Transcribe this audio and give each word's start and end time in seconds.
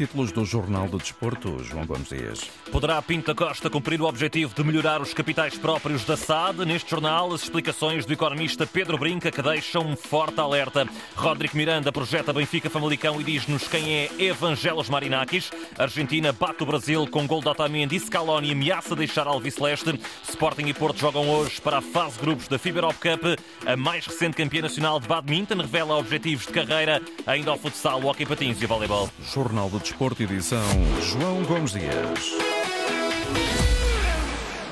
títulos 0.00 0.32
do 0.32 0.46
Jornal 0.46 0.88
do 0.88 0.96
Desporto, 0.96 1.62
João 1.62 1.84
Gomes 1.84 2.08
Dias. 2.08 2.50
Poderá 2.72 3.02
Pinto 3.02 3.26
da 3.26 3.34
Costa 3.34 3.68
cumprir 3.68 4.00
o 4.00 4.06
objetivo 4.06 4.54
de 4.54 4.64
melhorar 4.64 5.02
os 5.02 5.12
capitais 5.12 5.58
próprios 5.58 6.06
da 6.06 6.16
SAD? 6.16 6.64
Neste 6.64 6.90
jornal, 6.90 7.34
as 7.34 7.42
explicações 7.42 8.06
do 8.06 8.12
economista 8.14 8.66
Pedro 8.66 8.96
Brinca 8.96 9.30
que 9.30 9.42
deixam 9.42 9.82
um 9.82 9.94
forte 9.94 10.40
alerta. 10.40 10.88
Rodrigo 11.14 11.54
Miranda 11.54 11.92
projeta 11.92 12.32
Benfica 12.32 12.70
Famalicão 12.70 13.20
e 13.20 13.24
diz-nos 13.24 13.68
quem 13.68 13.92
é 13.92 14.10
Evangelos 14.18 14.88
Marinakis. 14.88 15.50
Argentina 15.76 16.32
bate 16.32 16.62
o 16.62 16.66
Brasil 16.66 17.06
com 17.06 17.26
gol 17.26 17.42
de 17.42 17.48
Otamendi 17.50 17.96
e 17.96 18.00
Scaloni 18.00 18.52
ameaça 18.52 18.96
deixar 18.96 19.26
Alviceleste. 19.26 20.00
Sporting 20.26 20.64
e 20.64 20.72
Porto 20.72 20.98
jogam 20.98 21.28
hoje 21.28 21.60
para 21.60 21.76
a 21.76 21.82
fase 21.82 22.18
grupos 22.18 22.48
da 22.48 22.58
FIBA 22.58 22.78
Europe 22.78 22.98
Cup. 23.00 23.38
A 23.66 23.76
mais 23.76 24.06
recente 24.06 24.38
campeã 24.38 24.62
nacional 24.62 24.98
de 24.98 25.06
badminton 25.06 25.58
revela 25.58 25.98
objetivos 25.98 26.46
de 26.46 26.52
carreira 26.54 27.02
ainda 27.26 27.50
ao 27.50 27.58
futsal, 27.58 28.02
hockey 28.02 28.24
patins 28.24 28.62
e 28.62 28.64
voleibol. 28.64 29.10
Jornal 29.30 29.68
do 29.68 29.78
Desporto, 29.78 29.89
edição 30.20 30.62
João 31.02 31.42
Gomes 31.44 31.72
Dias. 31.72 32.50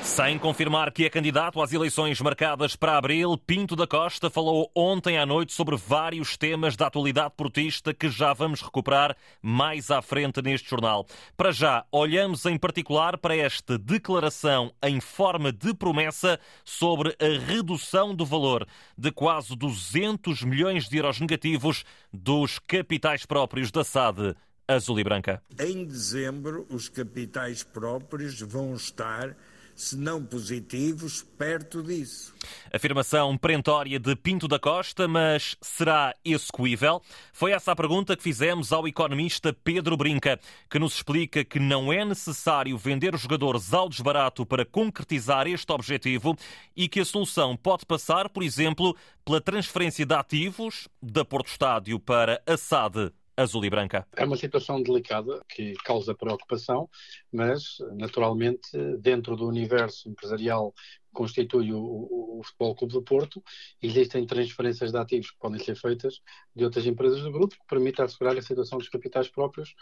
Sem 0.03 0.37
confirmar 0.37 0.91
que 0.91 1.05
é 1.05 1.09
candidato 1.09 1.61
às 1.61 1.71
eleições 1.71 2.19
marcadas 2.19 2.75
para 2.75 2.97
abril, 2.97 3.37
Pinto 3.37 3.75
da 3.75 3.87
Costa 3.87 4.29
falou 4.29 4.69
ontem 4.75 5.17
à 5.17 5.25
noite 5.25 5.53
sobre 5.53 5.77
vários 5.77 6.35
temas 6.35 6.75
da 6.75 6.87
atualidade 6.87 7.33
portista 7.37 7.93
que 7.93 8.09
já 8.09 8.33
vamos 8.33 8.61
recuperar 8.61 9.15
mais 9.41 9.89
à 9.89 10.01
frente 10.01 10.41
neste 10.41 10.69
jornal. 10.69 11.05
Para 11.37 11.51
já, 11.51 11.85
olhamos 11.91 12.45
em 12.45 12.57
particular 12.57 13.17
para 13.17 13.35
esta 13.35 13.77
declaração 13.77 14.73
em 14.83 14.99
forma 14.99 15.51
de 15.53 15.73
promessa 15.73 16.39
sobre 16.65 17.15
a 17.19 17.45
redução 17.45 18.13
do 18.13 18.25
valor 18.25 18.67
de 18.97 19.11
quase 19.11 19.55
200 19.55 20.43
milhões 20.43 20.89
de 20.89 20.97
euros 20.97 21.19
negativos 21.19 21.85
dos 22.11 22.59
capitais 22.59 23.25
próprios 23.25 23.71
da 23.71 23.83
SAD 23.83 24.35
azul 24.69 24.99
e 24.99 25.03
branca. 25.03 25.41
Em 25.59 25.83
dezembro, 25.83 26.65
os 26.69 26.87
capitais 26.87 27.63
próprios 27.63 28.39
vão 28.39 28.75
estar 28.75 29.35
se 29.79 29.95
não 29.95 30.21
positivos, 30.21 31.21
perto 31.37 31.81
disso. 31.81 32.33
Afirmação 32.71 33.37
perentória 33.37 33.97
de 33.97 34.13
Pinto 34.13 34.45
da 34.45 34.59
Costa, 34.59 35.07
mas 35.07 35.55
será 35.61 36.13
execuível? 36.23 37.01
Foi 37.31 37.53
essa 37.53 37.71
a 37.71 37.75
pergunta 37.77 38.17
que 38.17 38.21
fizemos 38.21 38.73
ao 38.73 38.85
economista 38.89 39.53
Pedro 39.53 39.95
Brinca, 39.95 40.37
que 40.69 40.77
nos 40.77 40.95
explica 40.95 41.45
que 41.45 41.61
não 41.61 41.93
é 41.93 42.03
necessário 42.03 42.77
vender 42.77 43.15
os 43.15 43.21
jogadores 43.21 43.73
ao 43.73 43.87
desbarato 43.87 44.45
para 44.45 44.65
concretizar 44.65 45.47
este 45.47 45.71
objetivo 45.71 46.35
e 46.75 46.89
que 46.89 46.99
a 46.99 47.05
solução 47.05 47.55
pode 47.55 47.85
passar, 47.85 48.27
por 48.27 48.43
exemplo, 48.43 48.93
pela 49.23 49.39
transferência 49.39 50.05
de 50.05 50.13
ativos 50.13 50.89
da 51.01 51.23
Porto 51.23 51.47
Estádio 51.47 51.97
para 52.01 52.41
a 52.45 52.57
SAD 52.57 53.13
azul 53.41 53.63
e 53.65 53.69
branca. 53.69 54.05
É 54.15 54.25
uma 54.25 54.35
situação 54.35 54.81
delicada 54.81 55.41
que 55.47 55.73
causa 55.85 56.13
preocupação, 56.13 56.89
mas 57.31 57.77
naturalmente 57.95 58.69
dentro 58.99 59.35
do 59.35 59.47
universo 59.47 60.09
empresarial 60.09 60.73
constitui 61.13 61.73
o, 61.73 61.79
o, 61.79 62.39
o, 62.39 62.43
Futebol 62.43 62.75
Clube 62.75 62.93
do 62.93 63.01
Porto, 63.01 63.43
existem 63.81 64.25
transferências 64.25 64.91
de 64.91 64.97
ativos 64.97 65.31
que 65.31 65.39
podem 65.39 65.59
ser 65.59 65.75
feitas 65.75 66.21
de 66.55 66.63
outras 66.63 66.85
empresas 66.85 67.21
do 67.21 67.31
grupo 67.31 67.55
que 67.55 67.67
permitem 67.67 68.05
assegurar 68.05 68.37
a 68.37 68.41
situação 68.41 68.77
dos 68.77 68.89
capitais 68.89 69.27
próprios 69.27 69.73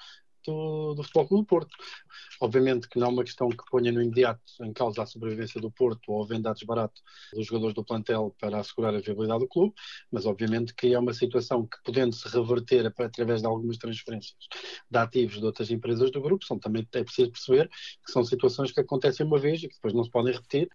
do, 0.47 0.95
do 0.95 1.03
Futebol 1.03 1.27
Clube 1.27 1.43
do 1.43 1.47
Porto. 1.47 1.77
Obviamente 2.41 2.87
que 2.87 2.97
não 2.97 3.07
é 3.07 3.09
uma 3.11 3.23
questão 3.23 3.49
que 3.49 3.63
ponha 3.69 3.91
no 3.91 4.01
imediato 4.01 4.41
em 4.61 4.73
causa 4.73 5.03
a 5.03 5.05
sobrevivência 5.05 5.59
do 5.59 5.69
Porto 5.69 6.11
ou 6.11 6.23
a 6.23 6.27
venda 6.27 6.49
a 6.49 6.53
desbarato 6.53 7.01
dos 7.33 7.45
jogadores 7.45 7.75
do 7.75 7.83
plantel 7.83 8.35
para 8.39 8.59
assegurar 8.59 8.95
a 8.95 8.99
viabilidade 8.99 9.41
do 9.41 9.47
clube, 9.47 9.73
mas 10.11 10.25
obviamente 10.25 10.73
que 10.73 10.93
é 10.93 10.99
uma 10.99 11.13
situação 11.13 11.65
que, 11.65 11.77
podendo-se 11.83 12.27
reverter 12.29 12.87
através 12.87 13.41
de 13.41 13.47
algumas 13.47 13.77
transferências 13.77 14.35
de 14.89 14.97
ativos 14.97 15.39
de 15.39 15.45
outras 15.45 15.69
empresas 15.69 16.11
do 16.11 16.21
grupo, 16.21 16.45
são 16.45 16.57
também 16.57 16.87
é 16.93 17.03
preciso 17.03 17.31
perceber 17.31 17.69
que 18.05 18.11
são 18.11 18.23
situações 18.23 18.71
que 18.71 18.79
acontecem 18.79 19.25
uma 19.25 19.37
vez 19.37 19.61
e 19.63 19.67
que 19.67 19.75
depois 19.75 19.93
não 19.93 20.03
se 20.03 20.11
podem 20.11 20.33
repetir. 20.33 20.69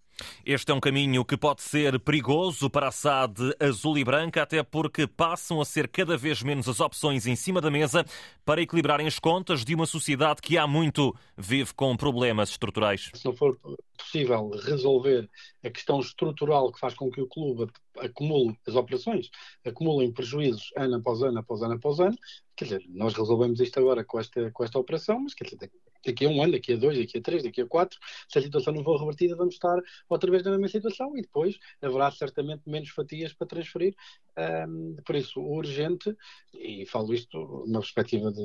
Este 0.44 0.71
é 0.71 0.75
um 0.75 0.81
caminho 0.81 1.25
que 1.25 1.37
pode 1.37 1.62
ser 1.62 1.99
perigoso 2.00 2.69
para 2.69 2.88
a 2.88 2.93
SAD 2.93 3.55
azul 3.60 3.99
e 3.99 4.05
branca, 4.05 4.43
até 4.43 4.62
porque 4.62 5.06
passam 5.06 5.60
a 5.60 5.65
ser 5.65 5.88
cada 5.88 6.16
vez 6.16 6.43
menos 6.43 6.69
as 6.69 6.81
opções 6.81 7.27
em 7.27 7.37
cima 7.37 7.60
da 7.60 7.71
mesa 7.71 8.05
para 8.44 8.60
equilibrarem 8.60 9.06
as 9.06 9.19
contas 9.19 9.65
de 9.65 9.75
uma 9.75 9.87
sociedade 9.87 10.41
que 10.41 10.59
há 10.59 10.66
muito 10.66 11.15
vive 11.37 11.72
com 11.75 11.97
problemas 11.97 12.50
estruturais. 12.50 13.10
Se 13.15 13.25
não 13.25 13.33
for 13.33 13.59
possível 13.97 14.50
resolver 14.65 15.28
a 15.65 15.71
questão 15.71 16.00
estrutural 16.00 16.72
que 16.72 16.81
faz 16.81 16.94
com 16.94 17.10
que 17.10 17.21
o 17.21 17.27
clube 17.27 17.71
acumule 17.99 18.59
as 18.66 18.75
operações, 18.75 19.31
acumulem 19.65 20.12
prejuízos 20.12 20.72
ano 20.77 20.97
após 20.97 21.22
ano, 21.22 21.39
após 21.39 21.62
ano, 21.62 21.75
após 21.75 22.00
ano, 22.00 22.16
quer 22.56 22.65
dizer, 22.65 22.84
nós 22.89 23.15
resolvemos 23.15 23.60
isto 23.60 23.78
agora 23.78 24.04
com 24.04 24.19
esta, 24.19 24.50
com 24.50 24.65
esta 24.65 24.78
operação, 24.78 25.21
mas 25.21 25.34
quer 25.34 25.44
dizer, 25.44 25.71
daqui 26.05 26.25
a 26.27 26.29
um 26.29 26.43
ano, 26.43 26.53
daqui 26.53 26.73
a 26.73 26.77
dois, 26.77 26.99
daqui 26.99 27.19
a 27.19 27.23
três, 27.23 27.43
daqui 27.43 27.61
a 27.61 27.67
quatro, 27.67 27.99
se 28.29 28.39
a 28.39 28.43
situação 28.43 28.73
não 28.73 28.85
for 28.85 28.99
revertida, 28.99 29.37
vamos 29.37 29.55
estar 29.55 29.79
outra 30.09 30.31
vez 30.31 30.43
na 30.43 30.53
mesma 30.53 30.69
situação 30.69 31.17
e 31.17 31.23
depois 31.23 31.59
haverá 31.81 32.11
certamente 32.11 32.63
menos 32.67 32.89
fatias 32.91 33.33
para 33.33 33.47
transferir. 33.47 33.95
Um, 34.37 34.97
por 35.05 35.15
isso, 35.15 35.41
o 35.41 35.57
urgente, 35.57 36.17
e 36.55 36.87
falo 36.87 37.13
isto 37.13 37.65
numa 37.67 37.81
perspectiva 37.81 38.33
de 38.33 38.45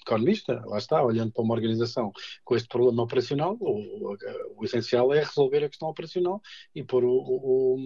economista, 0.00 0.62
lá 0.66 0.78
está, 0.78 1.02
olhando 1.02 1.32
para 1.32 1.42
uma 1.42 1.54
organização 1.54 2.10
com 2.44 2.56
este 2.56 2.68
problema 2.68 3.02
operacional, 3.02 3.56
o, 3.60 4.12
o, 4.12 4.16
o 4.56 4.64
essencial 4.64 5.12
é 5.12 5.20
resolver 5.20 5.64
a 5.64 5.68
questão 5.68 5.88
operacional 5.88 6.40
e 6.74 6.82
pôr 6.82 7.04
o, 7.04 7.12
o, 7.12 7.76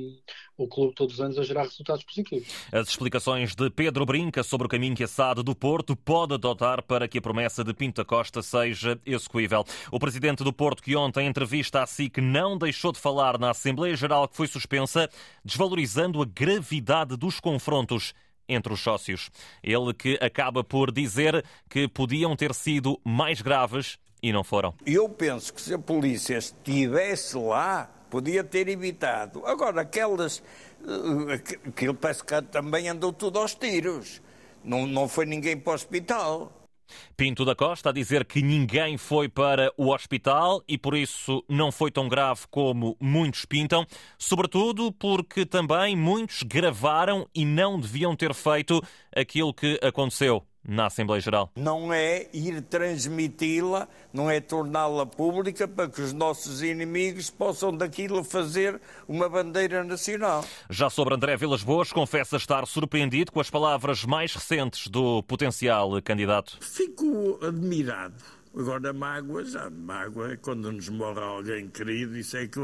o 0.65 0.69
clube 0.69 0.95
todos 0.95 1.15
os 1.15 1.21
anos 1.21 1.39
a 1.39 1.43
gerar 1.43 1.63
resultados 1.63 2.05
positivos. 2.05 2.49
As 2.73 2.89
explicações 2.89 3.55
de 3.55 3.71
Pedro 3.71 4.05
Brinca 4.05 4.43
sobre 4.43 4.67
o 4.67 4.71
caminho 4.71 4.95
que 4.95 5.05
a 5.05 5.09
SAD 5.09 5.43
do 5.43 5.55
Porto 5.55 5.97
pode 5.97 6.35
adotar 6.35 6.83
para 6.83 7.09
que 7.09 7.19
a 7.19 7.23
promessa 7.23 7.65
de 7.65 7.73
Pinto 7.73 8.05
Costa 8.05 8.43
seja 8.43 8.99
execuível. 9.07 9.65
O 9.91 9.99
presidente 9.99 10.45
do 10.45 10.53
Porto, 10.53 10.83
que 10.83 10.97
ontem, 10.97 11.27
em 11.27 11.29
entrevista 11.29 11.83
à 11.83 11.87
SIC, 11.87 12.21
não 12.21 12.59
deixou 12.59 12.93
de 12.93 12.99
falar 12.99 13.39
na 13.39 13.51
Assembleia 13.51 13.97
Geral 13.97 14.29
que 14.29 14.37
foi 14.37 14.47
suspensa, 14.47 15.09
desvalorizando 15.45 16.23
a 16.23 16.27
gravidade 16.27 17.17
dos 17.17 17.41
confrontos 17.41 18.15
entre 18.49 18.73
os 18.73 18.81
sócios. 18.81 19.31
Ele 19.63 19.95
que 19.95 20.19
acaba 20.21 20.65
por 20.65 20.91
dizer 20.91 21.45
que 21.69 21.87
podiam 21.89 22.35
ter 22.35 22.53
sido 22.55 23.01
mais 23.05 23.41
graves 23.41 23.99
e 24.23 24.33
não 24.33 24.45
foram. 24.45 24.75
Eu 24.85 25.09
penso 25.09 25.53
que 25.55 25.61
se 25.61 25.73
a 25.73 25.79
polícia 25.79 26.37
estivesse 26.37 27.37
lá, 27.39 27.91
podia 28.11 28.45
ter 28.45 28.69
evitado. 28.69 29.47
Agora, 29.47 29.83
aquelas. 29.83 30.43
Aquilo 31.67 31.95
parece 31.95 32.25
que 32.25 32.43
também 32.43 32.89
andou 32.89 33.13
tudo 33.13 33.39
aos 33.39 33.55
tiros. 33.55 34.21
Não, 34.65 34.87
não 34.87 35.09
foi 35.09 35.25
ninguém 35.25 35.57
para 35.57 35.73
o 35.73 35.75
hospital. 35.75 36.53
Pinto 37.17 37.45
da 37.45 37.55
Costa 37.55 37.91
a 37.91 37.93
dizer 37.93 38.25
que 38.25 38.43
ninguém 38.43 38.99
foi 38.99 39.29
para 39.29 39.73
o 39.77 39.95
hospital 39.95 40.61
e 40.67 40.77
por 40.77 40.97
isso 40.97 41.45
não 41.49 41.71
foi 41.71 41.91
tão 41.91 42.09
grave 42.09 42.43
como 42.51 42.97
muitos 43.01 43.45
pintam, 43.45 43.87
sobretudo 44.19 44.91
porque 44.91 45.47
também 45.47 45.95
muitos 45.95 46.43
gravaram 46.43 47.29
e 47.33 47.45
não 47.45 47.79
deviam 47.79 48.17
ter 48.17 48.35
feito 48.35 48.83
aquilo 49.15 49.55
que 49.55 49.79
aconteceu 49.83 50.45
na 50.67 50.87
Assembleia 50.87 51.21
Geral? 51.21 51.51
Não 51.57 51.93
é 51.93 52.29
ir 52.33 52.63
transmiti-la, 52.63 53.89
não 54.13 54.31
é 54.31 54.41
torná-la 54.41 55.07
pública 55.07 55.67
para 55.67 55.89
que 55.89 56.01
os 56.01 56.13
nossos 56.13 56.63
inimigos 56.63 57.31
possam 57.31 57.77
daquilo 57.77 58.23
fazer 58.23 58.81
uma 59.09 59.29
bandeira 59.29 59.83
nacional. 59.85 60.45
Já 60.69 60.91
sobre 60.91 61.15
André 61.15 61.37
Vilas 61.37 61.63
Boas, 61.63 61.93
confessa 61.93 62.37
estar 62.37 62.67
surpreendido 62.67 63.33
com 63.33 63.41
as 63.41 63.51
palavras 63.51 64.05
mais 64.05 64.35
recentes 64.35 64.89
do 64.89 65.23
potencial 65.23 66.01
candidato. 66.03 66.59
Fico 66.61 67.39
admirado. 67.43 68.15
Agora, 68.57 68.93
mágoa, 68.93 69.45
já 69.45 69.71
mágoa 69.71 70.33
é 70.33 70.37
quando 70.37 70.73
nos 70.73 70.89
morre 70.89 71.21
alguém 71.21 71.69
querido, 71.69 72.19
isso 72.19 72.37
é 72.37 72.49
que, 72.49 72.59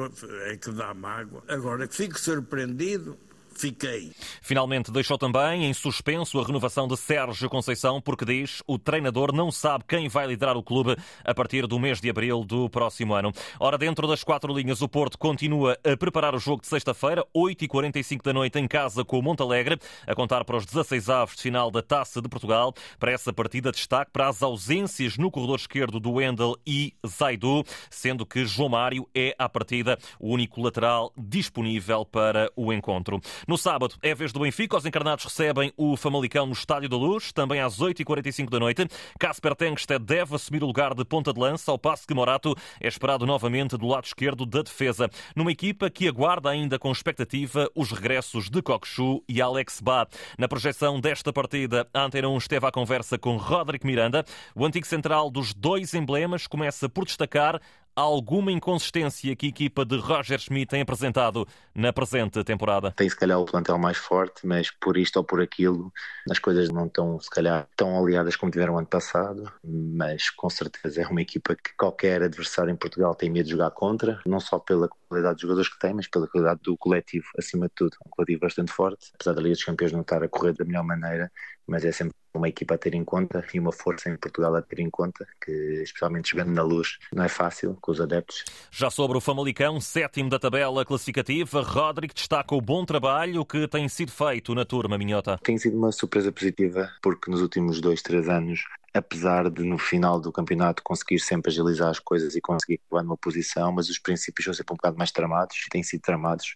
é 0.46 0.56
que 0.56 0.72
dá 0.72 0.92
mágoa. 0.92 1.44
Agora, 1.46 1.86
fico 1.86 2.18
surpreendido, 2.18 3.16
fiquei. 3.61 4.12
Finalmente 4.41 4.91
deixou 4.91 5.19
também 5.19 5.65
em 5.65 5.75
suspenso 5.75 6.39
a 6.39 6.44
renovação 6.44 6.87
de 6.87 6.97
Sérgio 6.97 7.49
Conceição, 7.49 8.00
porque 8.00 8.25
diz 8.25 8.62
o 8.67 8.79
treinador 8.79 9.35
não 9.35 9.50
sabe 9.50 9.85
quem 9.87 10.08
vai 10.08 10.26
liderar 10.26 10.56
o 10.56 10.62
clube 10.62 10.97
a 11.25 11.35
partir 11.35 11.67
do 11.67 11.79
mês 11.79 12.00
de 12.00 12.11
abril 12.11 12.44
do 12.44 12.69
próximo 12.69 13.14
ano. 13.14 13.32
Ora, 13.58 13.79
dentro 13.79 14.06
das 14.06 14.23
quatro 14.23 14.53
linhas, 14.53 14.82
o 14.82 14.88
Porto 14.88 15.19
continua 15.19 15.79
a 15.85 15.97
preparar 15.97 16.35
o 16.35 16.38
jogo 16.38 16.62
de 16.62 16.69
sexta-feira, 16.69 17.25
8h45 17.35 18.23
da 18.23 18.32
noite, 18.32 18.58
em 18.58 18.69
casa 18.69 19.05
com 19.05 19.19
o 19.19 19.23
Montalegre, 19.23 19.79
a 20.06 20.14
contar 20.14 20.44
para 20.44 20.56
os 20.56 20.67
16 20.67 21.11
avos 21.11 21.37
de 21.37 21.43
final 21.43 21.70
da 21.70 21.82
Taça 21.82 22.20
de 22.20 22.29
Portugal. 22.29 22.75
Para 22.99 23.12
essa 23.12 23.32
partida, 23.32 23.73
destaque 23.73 24.11
para 24.12 24.29
as 24.29 24.43
ausências 24.43 25.17
no 25.17 25.31
corredor 25.31 25.59
esquerdo 25.59 25.99
do 26.00 26.12
Wendel 26.12 26.56
e 26.67 26.94
Zaidu, 27.06 27.64
sendo 27.91 28.26
que 28.26 28.44
João 28.44 28.70
Mário 28.70 29.09
é, 29.14 29.35
à 29.38 29.49
partida, 29.49 29.99
o 30.19 30.31
único 30.31 30.61
lateral 30.61 31.12
disponível 31.17 32.05
para 32.05 32.50
o 32.56 32.73
encontro. 32.73 33.20
No 33.46 33.56
sábado 33.56 33.94
é 34.02 34.10
a 34.10 34.14
vez 34.14 34.32
do 34.32 34.40
Benfica. 34.40 34.76
Os 34.76 34.84
encarnados 34.84 35.25
recebem 35.25 35.72
o 35.76 35.96
Famalicão 35.96 36.46
no 36.46 36.52
Estádio 36.52 36.88
da 36.88 36.96
Luz, 36.96 37.31
também 37.31 37.60
às 37.60 37.78
8h45 37.78 38.50
da 38.50 38.58
noite. 38.58 38.88
Casper 39.20 39.54
Tengsted 39.54 40.04
deve 40.04 40.34
assumir 40.34 40.64
o 40.64 40.66
lugar 40.66 40.94
de 40.94 41.04
ponta 41.04 41.32
de 41.32 41.38
lança, 41.38 41.70
ao 41.70 41.78
passo 41.78 42.08
que 42.08 42.14
Morato 42.14 42.56
é 42.81 42.88
esperado 42.88 43.25
novamente 43.25 43.76
do 43.76 43.87
lado 43.87 44.04
esquerdo 44.04 44.44
da 44.44 44.62
defesa. 44.62 45.08
Numa 45.37 45.52
equipa 45.52 45.88
que 45.88 46.08
aguarda 46.08 46.50
ainda 46.50 46.76
com 46.76 46.90
expectativa 46.90 47.70
os 47.72 47.93
regressos 47.93 48.50
de 48.50 48.60
Cockchu 48.60 49.22
e 49.28 49.40
Alex 49.40 49.81
Ba. 49.81 50.08
Na 50.37 50.49
projeção 50.49 51.00
desta 51.00 51.32
partida, 51.32 51.87
a 51.94 52.02
Antena 52.02 52.28
1 52.28 52.38
esteve 52.38 52.66
à 52.66 52.72
conversa 52.72 53.16
com 53.16 53.37
Roderick 53.37 53.87
Miranda. 53.87 54.25
O 54.56 54.66
antigo 54.66 54.87
central 54.87 55.31
dos 55.31 55.54
dois 55.54 55.94
emblemas 55.94 56.49
começa 56.49 56.88
por 56.88 57.04
destacar 57.04 57.60
alguma 57.96 58.52
inconsistência 58.52 59.34
que 59.34 59.46
a 59.46 59.48
equipa 59.48 59.84
de 59.84 59.96
Roger 59.96 60.38
Schmidt 60.38 60.66
tem 60.66 60.82
apresentado 60.82 61.48
na 61.75 61.93
presente 61.93 62.44
temporada? 62.44 62.93
Tem 62.93 63.08
se 63.08 63.16
calhar 63.16 63.40
o 63.40 63.46
plantel 63.46 63.78
mais 63.78 63.96
forte, 63.96 64.46
mas 64.46 64.70
por 64.70 64.98
isto 64.98 65.16
ou 65.16 65.25
por 65.25 65.40
aquilo 65.40 65.90
as 66.31 66.38
coisas 66.38 66.69
não 66.69 66.87
estão 66.87 67.19
se 67.19 67.31
calhar 67.31 67.66
tão 67.75 67.98
aliadas 67.98 68.37
como 68.37 68.52
tiveram 68.52 68.76
ano 68.76 68.87
passado, 68.87 69.50
mas 69.64 70.28
com 70.28 70.50
certeza 70.50 71.00
é 71.00 71.06
uma 71.06 71.22
equipa 71.22 71.56
que 71.56 71.75
qualquer 71.76 72.22
adversário 72.22 72.70
em 72.70 72.76
Portugal 72.76 73.14
tem 73.14 73.31
medo 73.31 73.46
de 73.46 73.52
jogar 73.52 73.70
contra, 73.70 74.20
não 74.26 74.40
só 74.40 74.58
pela 74.58 74.88
qualidade 75.08 75.37
dos 75.37 75.42
jogadores 75.42 75.69
que 75.72 75.78
tem, 75.78 75.94
mas 75.94 76.06
pela 76.06 76.28
qualidade 76.28 76.60
do 76.62 76.76
coletivo 76.76 77.26
acima 77.38 77.66
de 77.66 77.72
tudo. 77.75 77.96
Um 78.06 78.10
coletivo 78.10 78.40
bastante 78.40 78.72
forte, 78.72 79.10
apesar 79.14 79.32
da 79.32 79.40
Liga 79.40 79.54
dos 79.54 79.64
Campeões 79.64 79.92
não 79.92 80.02
estar 80.02 80.22
a 80.22 80.28
correr 80.28 80.52
da 80.52 80.64
melhor 80.64 80.84
maneira, 80.84 81.32
mas 81.66 81.84
é 81.84 81.92
sempre 81.92 82.14
uma 82.34 82.48
equipa 82.48 82.74
a 82.74 82.78
ter 82.78 82.94
em 82.94 83.04
conta 83.04 83.44
e 83.52 83.58
uma 83.58 83.72
força 83.72 84.10
em 84.10 84.16
Portugal 84.16 84.54
a 84.54 84.62
ter 84.62 84.80
em 84.80 84.90
conta, 84.90 85.26
que 85.42 85.50
especialmente 85.82 86.30
jogando 86.30 86.52
na 86.52 86.62
luz 86.62 86.98
não 87.12 87.24
é 87.24 87.28
fácil 87.28 87.76
com 87.80 87.92
os 87.92 88.00
adeptos. 88.00 88.44
Já 88.70 88.90
sobre 88.90 89.16
o 89.16 89.20
Famalicão, 89.20 89.80
sétimo 89.80 90.28
da 90.28 90.38
tabela 90.38 90.84
classificativa, 90.84 91.62
Rodrigo 91.62 92.14
destaca 92.14 92.54
o 92.54 92.60
bom 92.60 92.84
trabalho 92.84 93.44
que 93.44 93.66
tem 93.68 93.88
sido 93.88 94.12
feito 94.12 94.54
na 94.54 94.64
turma 94.64 94.98
Minhota. 94.98 95.38
Tem 95.42 95.56
sido 95.58 95.76
uma 95.76 95.92
surpresa 95.92 96.30
positiva 96.30 96.90
porque 97.02 97.30
nos 97.30 97.40
últimos 97.40 97.80
dois, 97.80 98.02
três 98.02 98.28
anos 98.28 98.60
apesar 98.96 99.50
de 99.50 99.62
no 99.62 99.78
final 99.78 100.20
do 100.20 100.32
campeonato 100.32 100.82
conseguir 100.82 101.18
sempre 101.20 101.50
agilizar 101.50 101.90
as 101.90 101.98
coisas 101.98 102.34
e 102.34 102.40
conseguir 102.40 102.80
levar 102.90 103.02
numa 103.02 103.16
posição, 103.16 103.70
mas 103.70 103.88
os 103.88 103.98
princípios 103.98 104.44
são 104.44 104.54
sempre 104.54 104.72
um 104.72 104.76
bocado 104.76 104.96
mais 104.96 105.12
tramados 105.12 105.56
e 105.66 105.68
têm 105.68 105.82
sido 105.82 106.00
tramados 106.00 106.54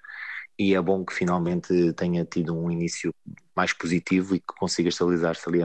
e 0.60 0.74
é 0.74 0.80
bom 0.82 1.02
que 1.02 1.14
finalmente 1.14 1.94
tenha 1.94 2.22
tido 2.22 2.54
um 2.54 2.70
início 2.70 3.14
mais 3.56 3.72
positivo 3.72 4.34
e 4.34 4.40
que 4.40 4.54
consiga 4.58 4.90
estabilizar-se 4.90 5.48
ali 5.48 5.60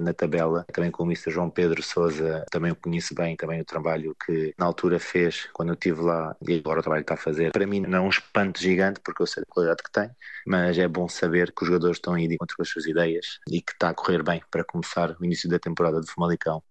na 0.00 0.14
tabela. 0.14 0.64
Também 0.72 0.88
com 0.88 1.02
o 1.02 1.06
Mr. 1.06 1.32
João 1.32 1.50
Pedro 1.50 1.82
Sousa, 1.82 2.44
também 2.48 2.70
o 2.70 2.76
conheço 2.76 3.12
bem, 3.12 3.34
também 3.36 3.60
o 3.60 3.64
trabalho 3.64 4.16
que 4.24 4.54
na 4.56 4.64
altura 4.64 5.00
fez 5.00 5.48
quando 5.52 5.70
eu 5.70 5.74
estive 5.74 6.00
lá 6.00 6.36
e 6.46 6.54
agora 6.58 6.78
o 6.78 6.82
trabalho 6.82 7.04
que 7.04 7.12
está 7.12 7.20
a 7.20 7.24
fazer. 7.24 7.50
Para 7.50 7.66
mim 7.66 7.80
não 7.80 7.98
é 7.98 8.00
um 8.00 8.08
espanto 8.08 8.60
gigante, 8.60 9.00
porque 9.04 9.20
eu 9.20 9.26
sei 9.26 9.42
a 9.42 9.46
qualidade 9.46 9.82
que 9.82 9.90
tem, 9.90 10.08
mas 10.46 10.78
é 10.78 10.86
bom 10.86 11.08
saber 11.08 11.52
que 11.52 11.64
os 11.64 11.66
jogadores 11.66 11.96
estão 11.96 12.14
a 12.14 12.20
ir 12.20 12.36
contra 12.38 12.54
as 12.60 12.68
suas 12.68 12.86
ideias 12.86 13.40
e 13.50 13.60
que 13.60 13.72
está 13.72 13.88
a 13.88 13.94
correr 13.94 14.22
bem 14.22 14.40
para 14.48 14.62
começar 14.62 15.16
o 15.20 15.24
início 15.24 15.50
da 15.50 15.58
temporada 15.58 16.00
de 16.00 16.08
Famalicão. 16.08 16.62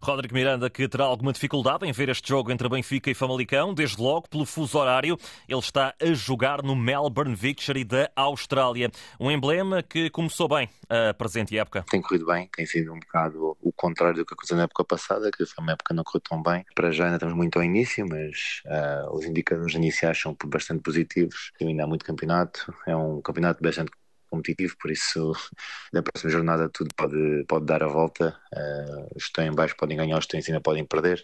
Rodrigo 0.00 0.34
Miranda, 0.34 0.70
que 0.70 0.88
terá 0.88 1.04
alguma 1.04 1.32
dificuldade 1.32 1.86
em 1.86 1.92
ver 1.92 2.08
este 2.08 2.28
jogo 2.28 2.50
entre 2.52 2.68
Benfica 2.68 3.10
e 3.10 3.14
Famalicão, 3.14 3.74
desde 3.74 4.00
logo 4.00 4.28
pelo 4.28 4.44
fuso 4.44 4.78
horário. 4.78 5.18
Ele 5.48 5.58
está 5.58 5.94
a 6.00 6.12
jogar 6.12 6.62
no 6.62 6.76
Melbourne 6.76 7.34
Victory 7.34 7.84
da 7.84 8.10
Austrália. 8.14 8.90
Um 9.18 9.30
emblema 9.30 9.82
que 9.82 10.10
começou 10.10 10.48
bem 10.48 10.68
a 10.88 11.12
presente 11.14 11.56
época. 11.58 11.84
Tem 11.88 12.00
corrido 12.00 12.26
bem, 12.26 12.48
tem 12.54 12.66
sido 12.66 12.92
um 12.92 12.98
bocado 12.98 13.56
o 13.60 13.72
contrário 13.72 14.18
do 14.18 14.24
que 14.24 14.34
aconteceu 14.34 14.56
na 14.56 14.64
época 14.64 14.84
passada, 14.84 15.30
que 15.30 15.44
foi 15.44 15.62
uma 15.62 15.72
época 15.72 15.88
que 15.88 15.94
não 15.94 16.04
correu 16.04 16.20
tão 16.20 16.42
bem. 16.42 16.64
Para 16.74 16.90
já 16.90 17.04
ainda 17.04 17.16
estamos 17.16 17.34
muito 17.34 17.56
ao 17.58 17.64
início, 17.64 18.06
mas 18.08 18.62
uh, 18.66 19.14
os 19.14 19.24
indicadores 19.24 19.74
iniciais 19.74 20.20
são 20.20 20.36
bastante 20.46 20.82
positivos. 20.82 21.52
Ainda 21.60 21.84
há 21.84 21.86
muito 21.86 22.04
campeonato, 22.04 22.72
é 22.86 22.96
um 22.96 23.20
campeonato 23.20 23.62
bastante 23.62 23.90
competitivo, 24.36 24.76
por 24.80 24.90
isso 24.90 25.32
na 25.92 26.02
próxima 26.02 26.30
jornada 26.30 26.68
tudo 26.68 26.90
pode, 26.96 27.44
pode 27.48 27.66
dar 27.66 27.82
a 27.82 27.88
volta. 27.88 28.38
Uh, 28.54 29.16
os 29.16 29.24
que 29.24 29.30
estão 29.30 29.44
em 29.44 29.54
baixo 29.54 29.76
podem 29.76 29.96
ganhar, 29.96 30.18
os 30.18 30.20
que 30.20 30.28
estão 30.28 30.40
em 30.40 30.42
cima 30.42 30.60
podem 30.60 30.84
perder, 30.84 31.22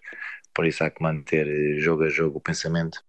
por 0.55 0.67
isso 0.67 0.85
há 0.85 0.91
que 0.91 1.03
manter 1.03 1.79
jogo 1.81 2.05
a 2.05 2.09
jogo 2.09 2.39
o 2.39 2.41
pensamento 2.41 3.03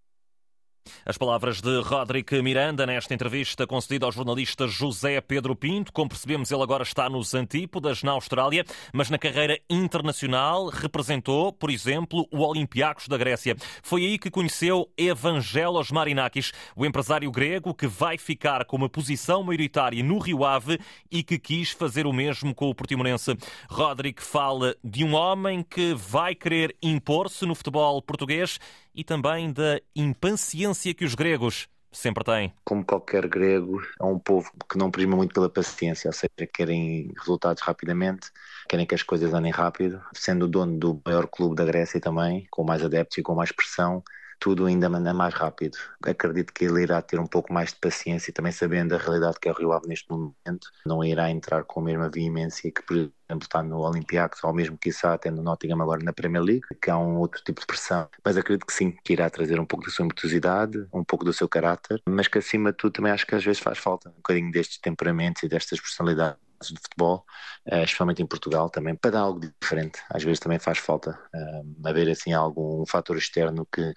as 1.05 1.17
palavras 1.17 1.61
de 1.61 1.81
Rodrigo 1.81 2.41
Miranda 2.41 2.85
nesta 2.85 3.13
entrevista 3.13 3.67
concedida 3.67 4.05
ao 4.05 4.11
jornalista 4.11 4.67
José 4.67 5.19
Pedro 5.21 5.55
Pinto. 5.55 5.91
Como 5.91 6.09
percebemos, 6.09 6.51
ele 6.51 6.63
agora 6.63 6.83
está 6.83 7.09
nos 7.09 7.33
Antípodas, 7.33 8.03
na 8.03 8.11
Austrália, 8.11 8.65
mas 8.93 9.09
na 9.09 9.17
carreira 9.17 9.59
internacional 9.69 10.67
representou, 10.67 11.51
por 11.51 11.69
exemplo, 11.69 12.27
o 12.31 12.39
Olympiacos 12.39 13.07
da 13.07 13.17
Grécia. 13.17 13.55
Foi 13.81 14.05
aí 14.05 14.17
que 14.17 14.31
conheceu 14.31 14.89
Evangelos 14.97 15.91
Marinakis, 15.91 16.51
o 16.75 16.85
empresário 16.85 17.31
grego 17.31 17.73
que 17.73 17.87
vai 17.87 18.17
ficar 18.17 18.65
com 18.65 18.77
uma 18.77 18.89
posição 18.89 19.43
maioritária 19.43 20.03
no 20.03 20.17
Rio 20.19 20.45
Ave 20.45 20.79
e 21.11 21.23
que 21.23 21.39
quis 21.39 21.71
fazer 21.71 22.05
o 22.05 22.13
mesmo 22.13 22.53
com 22.53 22.69
o 22.69 22.75
Portimonense. 22.75 23.37
Rodrigo 23.69 24.21
fala 24.21 24.75
de 24.83 25.03
um 25.03 25.15
homem 25.15 25.63
que 25.63 25.93
vai 25.93 26.35
querer 26.35 26.75
impor-se 26.81 27.45
no 27.45 27.55
futebol 27.55 28.01
português 28.01 28.59
e 28.93 29.03
também 29.03 29.51
da 29.51 29.79
impaciência 29.95 30.93
que 30.93 31.05
os 31.05 31.15
gregos 31.15 31.67
sempre 31.91 32.23
têm. 32.23 32.53
Como 32.65 32.83
qualquer 32.83 33.27
grego, 33.27 33.81
é 33.99 34.03
um 34.03 34.19
povo 34.19 34.51
que 34.69 34.77
não 34.77 34.91
prima 34.91 35.15
muito 35.15 35.33
pela 35.33 35.49
paciência, 35.49 36.09
ou 36.09 36.13
seja, 36.13 36.49
querem 36.51 37.13
resultados 37.17 37.61
rapidamente, 37.61 38.31
querem 38.67 38.85
que 38.85 38.95
as 38.95 39.03
coisas 39.03 39.33
andem 39.33 39.51
rápido. 39.51 40.01
Sendo 40.13 40.45
o 40.45 40.47
dono 40.47 40.77
do 40.77 41.01
maior 41.05 41.27
clube 41.27 41.55
da 41.55 41.65
Grécia 41.65 42.01
também, 42.01 42.47
com 42.49 42.63
mais 42.63 42.83
adeptos 42.83 43.17
e 43.17 43.21
com 43.21 43.35
mais 43.35 43.51
pressão, 43.51 44.03
tudo 44.43 44.65
ainda 44.65 44.87
anda 44.87 45.13
mais 45.13 45.33
rápido. 45.33 45.77
Acredito 46.05 46.51
que 46.51 46.65
ele 46.65 46.83
irá 46.83 47.01
ter 47.01 47.17
um 47.17 47.25
pouco 47.25 47.53
mais 47.53 47.69
de 47.69 47.79
paciência 47.79 48.29
e 48.29 48.33
também 48.33 48.51
sabendo 48.51 48.93
a 48.93 48.97
realidade 48.97 49.39
que 49.39 49.47
é 49.47 49.51
o 49.53 49.55
Rio 49.55 49.71
Ave 49.71 49.87
neste 49.87 50.11
momento, 50.11 50.69
não 50.85 51.01
irá 51.01 51.31
entrar 51.31 51.63
com 51.63 51.79
a 51.79 51.83
mesma 51.83 52.09
veemência 52.09 52.69
que, 52.69 52.81
por 52.81 52.93
exemplo, 52.93 53.13
está 53.41 53.63
no 53.63 53.79
Olympiacos 53.79 54.43
ou 54.43 54.53
mesmo, 54.53 54.77
quiçá, 54.77 55.13
até 55.13 55.31
no 55.31 55.41
Nottingham 55.41 55.81
agora 55.81 56.03
na 56.03 56.11
Premier 56.11 56.43
League, 56.43 56.63
que 56.81 56.91
há 56.91 56.97
um 56.97 57.19
outro 57.19 57.41
tipo 57.41 57.61
de 57.61 57.67
pressão. 57.67 58.09
Mas 58.21 58.35
acredito 58.35 58.65
que 58.65 58.73
sim, 58.73 58.91
que 59.01 59.13
irá 59.13 59.29
trazer 59.29 59.57
um 59.61 59.65
pouco 59.65 59.85
da 59.85 59.91
sua 59.91 60.03
impetuosidade, 60.03 60.85
um 60.93 61.05
pouco 61.05 61.23
do 61.23 61.31
seu 61.31 61.47
caráter, 61.47 62.01
mas 62.05 62.27
que 62.27 62.37
acima 62.37 62.71
de 62.71 62.77
tudo 62.79 62.91
também 62.91 63.13
acho 63.13 63.25
que 63.25 63.35
às 63.35 63.45
vezes 63.45 63.61
faz 63.61 63.77
falta 63.77 64.09
um 64.09 64.15
bocadinho 64.15 64.51
destes 64.51 64.77
temperamentos 64.77 65.41
e 65.43 65.47
destas 65.47 65.79
personalidades 65.79 66.37
de 66.71 66.79
futebol, 66.79 67.25
uh, 67.71 67.83
especialmente 67.83 68.21
em 68.21 68.25
Portugal 68.25 68.69
também, 68.69 68.95
para 68.95 69.11
dar 69.11 69.19
algo 69.21 69.39
diferente. 69.39 69.99
Às 70.09 70.23
vezes 70.23 70.39
também 70.39 70.59
faz 70.59 70.77
falta 70.77 71.19
uh, 71.33 71.87
haver 71.87 72.09
assim 72.09 72.33
algum 72.33 72.81
um 72.81 72.85
fator 72.85 73.17
externo 73.17 73.67
que, 73.71 73.93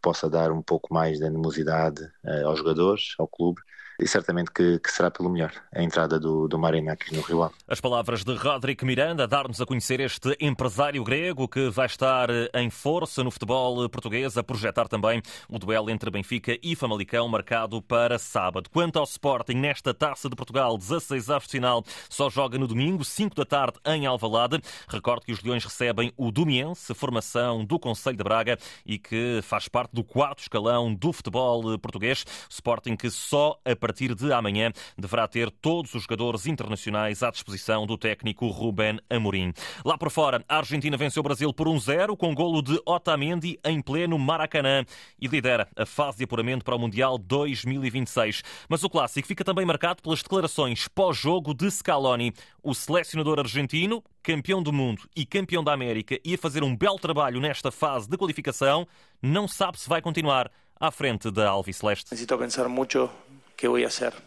possa 0.00 0.28
dar 0.28 0.52
um 0.52 0.62
pouco 0.62 0.92
mais 0.92 1.18
de 1.18 1.24
animosidade 1.24 2.02
uh, 2.24 2.46
aos 2.46 2.58
jogadores, 2.58 3.14
ao 3.18 3.28
clube, 3.28 3.60
e 3.98 4.06
certamente 4.06 4.50
que, 4.52 4.78
que, 4.78 4.90
será 4.90 5.10
pelo 5.10 5.28
melhor 5.28 5.52
a 5.74 5.82
entrada 5.82 6.20
do, 6.20 6.46
do 6.46 6.58
aqui 6.66 7.14
no 7.14 7.22
Rio 7.22 7.42
Ave. 7.42 7.54
As 7.66 7.80
palavras 7.80 8.22
de 8.22 8.34
Rodrigo 8.34 8.86
Miranda, 8.86 9.26
dar-nos 9.26 9.60
a 9.60 9.66
conhecer 9.66 10.00
este 10.00 10.36
empresário 10.40 11.02
grego 11.02 11.48
que 11.48 11.68
vai 11.70 11.86
estar 11.86 12.28
em 12.54 12.70
força 12.70 13.24
no 13.24 13.30
futebol 13.30 13.88
português, 13.88 14.36
a 14.36 14.42
projetar 14.42 14.86
também 14.86 15.22
o 15.48 15.58
duelo 15.58 15.90
entre 15.90 16.10
Benfica 16.10 16.58
e 16.62 16.76
Famalicão, 16.76 17.26
marcado 17.28 17.80
para 17.82 18.18
sábado. 18.18 18.70
Quanto 18.70 18.98
ao 18.98 19.04
Sporting, 19.04 19.54
nesta 19.54 19.92
Taça 19.92 20.28
de 20.28 20.36
Portugal, 20.36 20.76
16 20.76 21.30
aves 21.30 21.48
de 21.48 21.52
final, 21.52 21.82
só 22.08 22.28
joga 22.30 22.58
no 22.58 22.66
domingo, 22.66 23.04
5 23.04 23.34
da 23.34 23.44
tarde, 23.44 23.78
em 23.86 24.06
Alvalade. 24.06 24.60
Recordo 24.88 25.24
que 25.24 25.32
os 25.32 25.42
Leões 25.42 25.64
recebem 25.64 26.12
o 26.16 26.30
Domiense, 26.30 26.94
formação 26.94 27.64
do 27.64 27.78
Conselho 27.78 28.16
de 28.16 28.24
Braga 28.24 28.58
e 28.84 28.98
que 28.98 29.40
faz 29.42 29.68
parte 29.68 29.92
do 29.92 30.04
quarto 30.04 30.40
escalão 30.40 30.94
do 30.94 31.12
futebol 31.12 31.78
português. 31.78 32.24
Sporting 32.48 32.96
que 32.96 33.10
só 33.10 33.58
a 33.64 33.74
partir 33.88 34.14
de 34.14 34.30
amanhã 34.34 34.70
deverá 34.98 35.26
ter 35.26 35.50
todos 35.50 35.94
os 35.94 36.02
jogadores 36.02 36.46
internacionais 36.46 37.22
à 37.22 37.30
disposição 37.30 37.86
do 37.86 37.96
técnico 37.96 38.46
Ruben 38.48 39.00
Amorim. 39.08 39.54
Lá 39.82 39.96
por 39.96 40.10
fora, 40.10 40.44
a 40.46 40.58
Argentina 40.58 40.94
venceu 40.94 41.20
o 41.20 41.24
Brasil 41.24 41.50
por 41.54 41.66
1-0 41.66 42.14
com 42.14 42.34
golo 42.34 42.60
de 42.60 42.78
Otamendi 42.84 43.58
em 43.64 43.80
pleno 43.80 44.18
Maracanã 44.18 44.84
e 45.18 45.26
lidera 45.26 45.66
a 45.74 45.86
fase 45.86 46.18
de 46.18 46.24
apuramento 46.24 46.66
para 46.66 46.76
o 46.76 46.78
Mundial 46.78 47.16
2026. 47.16 48.42
Mas 48.68 48.84
o 48.84 48.90
clássico 48.90 49.26
fica 49.26 49.42
também 49.42 49.64
marcado 49.64 50.02
pelas 50.02 50.22
declarações 50.22 50.86
pós-jogo 50.86 51.54
de 51.54 51.70
Scaloni. 51.70 52.34
O 52.62 52.74
selecionador 52.74 53.38
argentino, 53.38 54.04
campeão 54.22 54.62
do 54.62 54.70
mundo 54.70 55.08
e 55.16 55.24
campeão 55.24 55.64
da 55.64 55.72
América, 55.72 56.20
ia 56.22 56.36
fazer 56.36 56.62
um 56.62 56.76
belo 56.76 56.98
trabalho 56.98 57.40
nesta 57.40 57.70
fase 57.70 58.06
de 58.06 58.18
qualificação, 58.18 58.86
não 59.22 59.48
sabe 59.48 59.80
se 59.80 59.88
vai 59.88 60.02
continuar 60.02 60.50
à 60.80 60.90
frente 60.90 61.30
da 61.30 61.48
Alviceleste. 61.48 62.12
Necessito 62.12 62.38
pensar 62.38 62.68
muito 62.68 63.10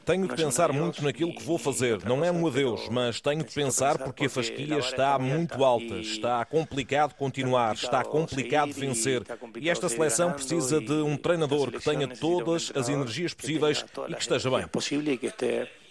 tenho 0.06 0.28
de 0.28 0.36
pensar 0.36 0.74
muito 0.74 1.02
naquilo 1.02 1.34
que 1.34 1.44
vou 1.44 1.58
fazer. 1.58 2.04
Não 2.04 2.24
é 2.24 2.30
um 2.30 2.46
adeus, 2.46 2.90
mas 2.90 3.22
tenho 3.22 3.44
de 3.46 3.54
pensar 3.54 3.98
porque 3.98 4.26
a 4.26 4.30
fasquia 4.30 4.78
está 4.78 5.18
muito 5.18 5.64
alta. 5.64 6.00
Está 6.00 6.44
complicado 6.44 7.14
continuar, 7.14 7.74
está 7.74 8.04
complicado 8.04 8.74
vencer. 8.74 9.24
E 9.60 9.70
esta 9.70 9.88
seleção 9.88 10.34
precisa 10.34 10.82
de 10.82 10.94
um 10.94 11.16
treinador 11.16 11.72
que 11.72 11.80
tenha 11.80 12.08
todas 12.10 12.74
as 12.76 12.90
energias 12.90 13.34
possíveis 13.34 13.86
e 14.10 14.14
que 14.14 14.22
esteja 14.22 14.50
bem 14.50 14.66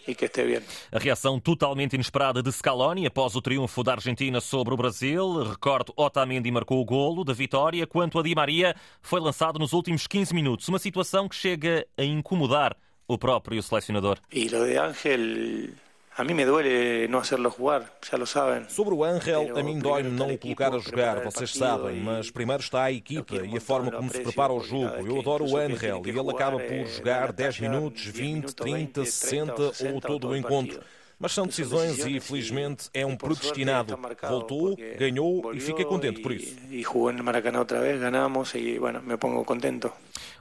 e 0.06 0.14
que 0.14 0.24
esteja 0.24 0.60
bem. 0.60 0.68
A 0.92 0.98
reação 0.98 1.40
totalmente 1.40 1.94
inesperada 1.94 2.42
de 2.42 2.52
Scaloni 2.52 3.06
após 3.06 3.34
o 3.36 3.40
triunfo 3.40 3.82
da 3.82 3.92
Argentina 3.92 4.40
sobre 4.40 4.74
o 4.74 4.76
Brasil. 4.76 5.44
Recordo, 5.44 5.92
Otamendi 5.96 6.50
marcou 6.50 6.80
o 6.80 6.84
golo 6.84 7.24
da 7.24 7.32
vitória, 7.32 7.86
quanto 7.86 8.18
a 8.18 8.22
Di 8.22 8.34
Maria 8.34 8.74
foi 9.00 9.20
lançado 9.20 9.58
nos 9.58 9.72
últimos 9.72 10.06
15 10.06 10.34
minutos. 10.34 10.68
Uma 10.68 10.78
situação 10.78 11.28
que 11.28 11.36
chega 11.36 11.86
a 11.96 12.04
incomodar 12.04 12.76
o 13.12 13.18
próprio 13.18 13.60
selecionador. 13.62 14.18
E 14.32 14.48
lo 14.48 14.64
de 14.64 14.78
Ángel 14.78 15.74
a 16.16 16.24
mim 16.24 16.34
me 16.34 16.44
duele 16.44 17.08
não 17.08 17.20
fazê-lo 17.20 17.50
jogar, 17.56 17.90
já 18.08 18.16
lo 18.18 18.26
sabem. 18.26 18.68
Sobre 18.68 18.94
o 18.94 19.02
Ángel, 19.02 19.56
a 19.56 19.62
mim 19.62 19.78
dói-me 19.78 20.10
não 20.10 20.34
o 20.34 20.38
colocar 20.38 20.74
a 20.74 20.78
jogar, 20.78 21.24
vocês 21.24 21.54
sabem, 21.54 22.00
mas 22.00 22.30
primeiro 22.30 22.62
está 22.62 22.82
a 22.84 22.92
equipa 22.92 23.36
e 23.36 23.56
a 23.56 23.60
forma 23.60 23.90
como 23.90 24.10
se 24.10 24.20
prepara 24.20 24.52
o 24.52 24.60
jogo. 24.60 25.06
Eu 25.06 25.18
adoro 25.20 25.48
o 25.48 25.56
Ángel 25.56 26.02
e 26.04 26.10
ele 26.10 26.30
acaba 26.30 26.58
por 26.58 26.86
jogar 26.86 27.32
10 27.32 27.60
minutos, 27.60 28.04
20, 28.04 28.54
30, 28.54 29.04
60 29.04 29.52
ou 29.94 30.00
todo 30.00 30.28
o 30.28 30.36
encontro. 30.36 30.80
Mas 31.20 31.32
são 31.32 31.46
decisões 31.46 31.98
e, 32.06 32.18
felizmente, 32.18 32.88
é 32.94 33.04
um 33.04 33.14
predestinado. 33.14 33.94
Voltou, 34.26 34.74
ganhou 34.98 35.52
e 35.52 35.60
fiquei 35.60 35.84
contente 35.84 36.22
por 36.22 36.32
isso. 36.32 36.56
E 36.70 36.82
jogou 36.82 37.12
no 37.12 37.22
Maracanã 37.22 37.58
outra 37.58 37.78
vez, 37.78 38.00
ganhamos 38.00 38.54
e, 38.54 38.78
bueno, 38.78 39.02
me 39.02 39.18
pongo 39.18 39.44
contento. 39.44 39.92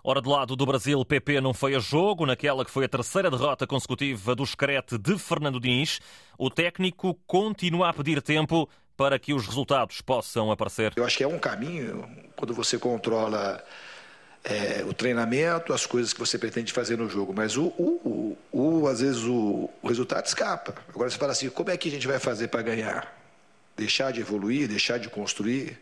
Ora, 0.02 0.22
do 0.22 0.30
lado 0.30 0.56
do 0.56 0.66
Brasil, 0.66 1.04
PP 1.04 1.42
não 1.42 1.54
foi 1.54 1.76
a 1.76 1.80
jogo, 1.80 2.26
naquela 2.26 2.64
que 2.64 2.72
foi 2.72 2.86
a 2.86 2.88
terceira 2.88 3.30
derrota 3.30 3.68
consecutiva 3.68 4.34
do 4.34 4.46
Screte 4.46 4.98
de 4.98 5.18
Fernando 5.20 5.60
Diniz. 5.60 6.00
O 6.38 6.50
técnico 6.50 7.14
continua 7.28 7.90
a 7.90 7.94
pedir 7.94 8.22
tempo 8.22 8.70
para 8.96 9.20
que 9.20 9.34
os 9.34 9.46
resultados 9.46 10.00
possam 10.00 10.50
aparecer. 10.50 10.94
Eu 10.96 11.04
acho 11.04 11.18
que 11.18 11.26
é 11.26 11.28
um 11.28 11.40
caminho 11.40 12.08
quando 12.38 12.54
você 12.54 12.78
controla 12.78 13.62
é, 14.44 14.84
o 14.86 14.94
treinamento, 14.94 15.74
as 15.74 15.86
coisas 15.86 16.14
que 16.14 16.20
você 16.20 16.38
pretende 16.38 16.72
fazer 16.72 16.98
no 16.98 17.10
jogo, 17.10 17.34
mas 17.36 17.58
o, 17.58 17.68
o, 17.78 18.38
o, 18.52 18.82
o 18.82 18.88
às 18.88 19.02
vezes 19.02 19.24
o, 19.24 19.70
o, 19.82 19.88
resultado 19.88 20.26
escapa. 20.26 20.76
Agora 20.90 21.10
você 21.10 21.18
fala 21.18 21.32
assim, 21.32 21.50
como 21.50 21.70
é 21.70 21.78
que 21.78 21.90
a 21.90 21.92
gente 21.92 22.08
vai 22.08 22.20
fazer 22.20 22.48
para 22.48 22.62
ganhar? 22.62 23.18
Deixar 23.76 24.12
de 24.12 24.22
evoluir, 24.22 24.68
deixar 24.68 24.98
de 24.98 25.10
construir, 25.10 25.78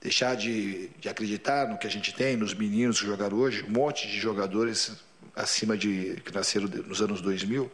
deixar 0.00 0.36
de, 0.36 0.88
de 1.00 1.08
acreditar 1.08 1.68
no 1.68 1.78
que 1.78 1.86
a 1.86 1.90
gente 1.90 2.14
tem, 2.14 2.36
nos 2.36 2.54
meninos 2.54 3.00
que 3.00 3.06
jogaram 3.06 3.36
hoje, 3.36 3.64
um 3.64 3.72
monte 3.72 4.06
de 4.06 4.18
jogadores 4.18 4.92
acima 5.34 5.76
de 5.76 6.20
que 6.24 6.32
nasceram 6.32 6.68
nos 6.68 7.00
anos 7.02 7.20
2000 7.20 7.70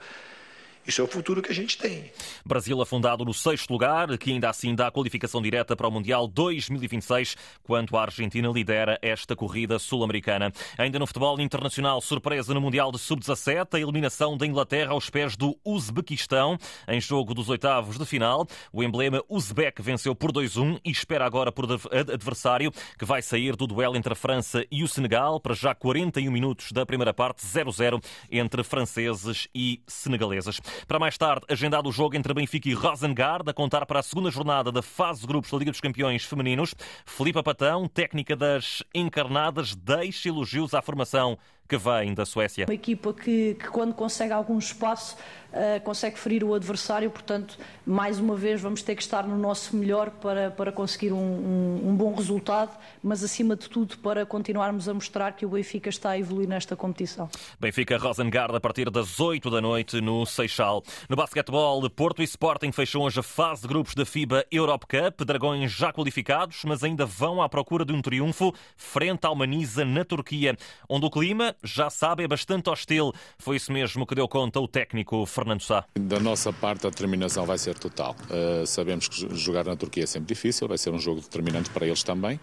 isso 0.87 1.00
é 1.00 1.05
o 1.05 1.07
futuro 1.07 1.41
que 1.41 1.50
a 1.50 1.55
gente 1.55 1.79
tem. 1.79 2.11
Brasil 2.45 2.81
afundado 2.81 3.25
no 3.25 3.33
sexto 3.33 3.71
lugar, 3.71 4.17
que 4.19 4.31
ainda 4.31 4.50
assim 4.50 4.75
dá 4.75 4.88
a 4.88 4.91
qualificação 4.91 5.41
direta 5.41 5.75
para 5.75 5.88
o 5.88 5.91
Mundial 5.91 6.26
2026, 6.26 7.37
quanto 7.62 7.97
a 7.97 8.03
Argentina 8.03 8.49
lidera 8.49 8.99
esta 9.00 9.35
corrida 9.35 9.79
sul-americana. 9.79 10.53
Ainda 10.76 10.99
no 10.99 11.07
futebol 11.07 11.41
internacional, 11.41 12.00
surpresa 12.00 12.53
no 12.53 12.61
Mundial 12.61 12.93
de 12.93 12.99
Sub-17, 12.99 13.75
a 13.75 13.81
eliminação 13.81 14.37
da 14.37 14.47
Inglaterra 14.47 14.93
aos 14.93 15.09
pés 15.09 15.37
do 15.37 15.59
Uzbequistão, 15.64 16.59
em 16.87 17.00
jogo 17.00 17.35
dos 17.35 17.49
oitavos 17.49 17.99
de 17.99 18.05
final. 18.05 18.47
O 18.73 18.83
emblema 18.83 19.23
Uzbek 19.29 19.81
venceu 19.81 20.14
por 20.14 20.33
2-1 20.33 20.81
e 20.85 20.91
espera 20.91 21.25
agora 21.25 21.50
por 21.50 21.67
adversário, 21.91 22.73
que 22.99 23.05
vai 23.05 23.23
sair 23.23 23.57
do 23.57 23.67
duelo 23.67 23.97
entre 23.97 24.12
a 24.12 24.17
França 24.17 24.64
e 24.71 24.83
o 24.83 24.88
Senegal, 24.88 25.41
para 25.41 25.55
já 25.55 25.75
41 25.75 26.31
minutos 26.31 26.73
da 26.73 26.85
primeira 26.85 27.14
parte, 27.14 27.45
0-0 27.45 28.03
entre 28.31 28.62
franceses 28.62 29.49
e 29.55 29.81
senegaleses. 29.87 30.61
Para 30.87 30.99
mais 30.99 31.16
tarde, 31.16 31.47
agendado 31.49 31.88
o 31.88 31.93
jogo 31.93 32.16
entre 32.16 32.35
Benfica 32.35 32.69
e 32.69 32.75
Rosengard, 32.75 33.49
a 33.49 33.52
contar 33.52 33.87
para 33.87 34.00
a 34.00 34.02
segunda 34.02 34.31
jornada 34.31 34.71
da 34.71 34.83
fase 34.83 35.23
de 35.23 35.26
grupos 35.26 35.50
da 35.50 35.59
Liga 35.59 35.71
dos 35.71 35.81
Campeões 35.81 36.25
Femininos. 36.25 36.75
Filipe 37.04 37.43
Patão, 37.43 37.88
técnica 37.88 38.37
das 38.37 38.83
encarnadas, 38.95 39.75
deixa 39.75 40.28
elogios 40.28 40.75
à 40.75 40.83
formação 40.83 41.38
que 41.68 41.76
vem 41.76 42.14
da 42.14 42.26
Suécia. 42.26 42.66
Uma 42.68 42.75
equipa 42.75 43.12
que, 43.12 43.54
que 43.54 43.68
quando 43.68 43.94
consegue 43.94 44.33
algum 44.33 44.59
espaço, 44.59 45.16
uh, 45.54 45.80
consegue 45.83 46.18
ferir 46.18 46.44
o 46.44 46.54
adversário, 46.54 47.11
portanto, 47.11 47.59
mais 47.87 48.18
uma 48.18 48.37
vez 48.37 48.61
vamos 48.61 48.83
ter 48.83 48.94
que 48.94 49.02
estar 49.02 49.26
no 49.26 49.38
nosso 49.38 49.76
melhor 49.76 50.11
para, 50.11 50.50
para 50.50 50.71
conseguir 50.73 51.12
um, 51.12 51.16
um, 51.16 51.88
um, 51.88 51.97
bom 51.97 52.14
resultado, 52.14 52.76
mas 53.02 53.23
acima 53.25 53.56
de 53.56 53.68
tudo 53.68 53.97
para 53.99 54.26
continuarmos 54.26 54.88
a 54.88 54.94
mostrar 54.94 55.33
que 55.33 55.47
o 55.47 55.49
Benfica 55.49 55.88
está 55.88 56.11
a 56.11 56.18
evoluir 56.18 56.49
nesta 56.49 56.76
competição. 56.76 57.28
Benfica 57.59 57.97
Rosengard 57.97 58.56
a 58.56 58.61
partir 58.61 58.90
das 58.90 59.18
8 59.18 59.50
da 59.50 59.61
noite 59.61 60.00
no 60.00 60.26
Seixal. 60.26 60.83
No 61.09 61.16
basquetebol, 61.16 61.88
Porto 61.90 62.21
e 62.21 62.25
Sporting 62.25 62.73
fecham 62.73 63.02
hoje 63.02 63.21
a 63.21 63.23
fase 63.23 63.62
de 63.62 63.68
grupos 63.68 63.94
da 63.94 64.04
FIBA 64.04 64.44
Europe 64.50 64.87
Cup. 64.87 65.25
Dragões 65.25 65.73
já 65.73 65.92
qualificados, 65.92 66.62
mas 66.64 66.83
ainda 66.83 67.06
vão 67.06 67.40
à 67.40 67.49
procura 67.49 67.85
de 67.85 67.92
um 67.92 68.02
triunfo 68.02 68.52
frente 68.76 69.26
ao 69.26 69.35
Manisa 69.35 69.85
na 69.85 70.04
Turquia, 70.04 70.56
onde 70.88 71.06
o 71.06 71.11
clima 71.11 71.53
já 71.62 71.90
sabe, 71.90 72.25
é 72.25 72.28
bastante 72.28 72.68
hostil. 72.70 73.12
Foi 73.38 73.56
isso 73.56 73.73
mesmo 73.73 74.06
que 74.06 74.14
deu 74.14 74.28
conta 74.28 74.61
o 74.61 74.68
técnico 74.68 75.25
Fernando 75.26 75.62
Sá. 75.62 75.84
Da 75.99 76.20
nossa 76.20 76.52
parte, 76.52 76.87
a 76.87 76.90
determinação 76.90 77.46
vai 77.46 77.58
ser 77.58 77.78
total. 77.78 78.16
Uh, 78.30 78.66
sabemos 78.66 79.08
que 79.08 79.37
jogar 79.37 79.64
na 79.64 79.76
Turquia 79.76 80.04
é 80.04 80.06
sempre 80.06 80.28
difícil, 80.28 80.68
vai 80.68 80.78
ser 80.78 80.90
um 80.90 80.99
jogo 80.99 81.20
determinante 81.20 81.70
para 81.70 81.87
eles 81.87 82.02
também. 82.02 82.40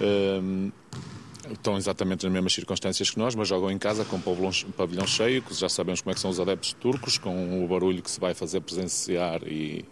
Uh, 0.00 0.72
estão 1.50 1.76
exatamente 1.76 2.24
nas 2.24 2.32
mesmas 2.32 2.52
circunstâncias 2.52 3.10
que 3.10 3.18
nós, 3.18 3.34
mas 3.34 3.48
jogam 3.48 3.70
em 3.70 3.78
casa 3.78 4.04
com 4.04 4.16
o 4.16 4.72
pavilhão 4.72 5.06
cheio, 5.06 5.42
que 5.42 5.54
já 5.54 5.68
sabemos 5.68 6.00
como 6.00 6.12
é 6.12 6.14
que 6.14 6.20
são 6.20 6.30
os 6.30 6.38
adeptos 6.38 6.72
turcos, 6.74 7.18
com 7.18 7.64
o 7.64 7.68
barulho 7.68 8.02
que 8.02 8.10
se 8.10 8.20
vai 8.20 8.34
fazer 8.34 8.60
presenciar 8.60 9.42
e 9.44 9.84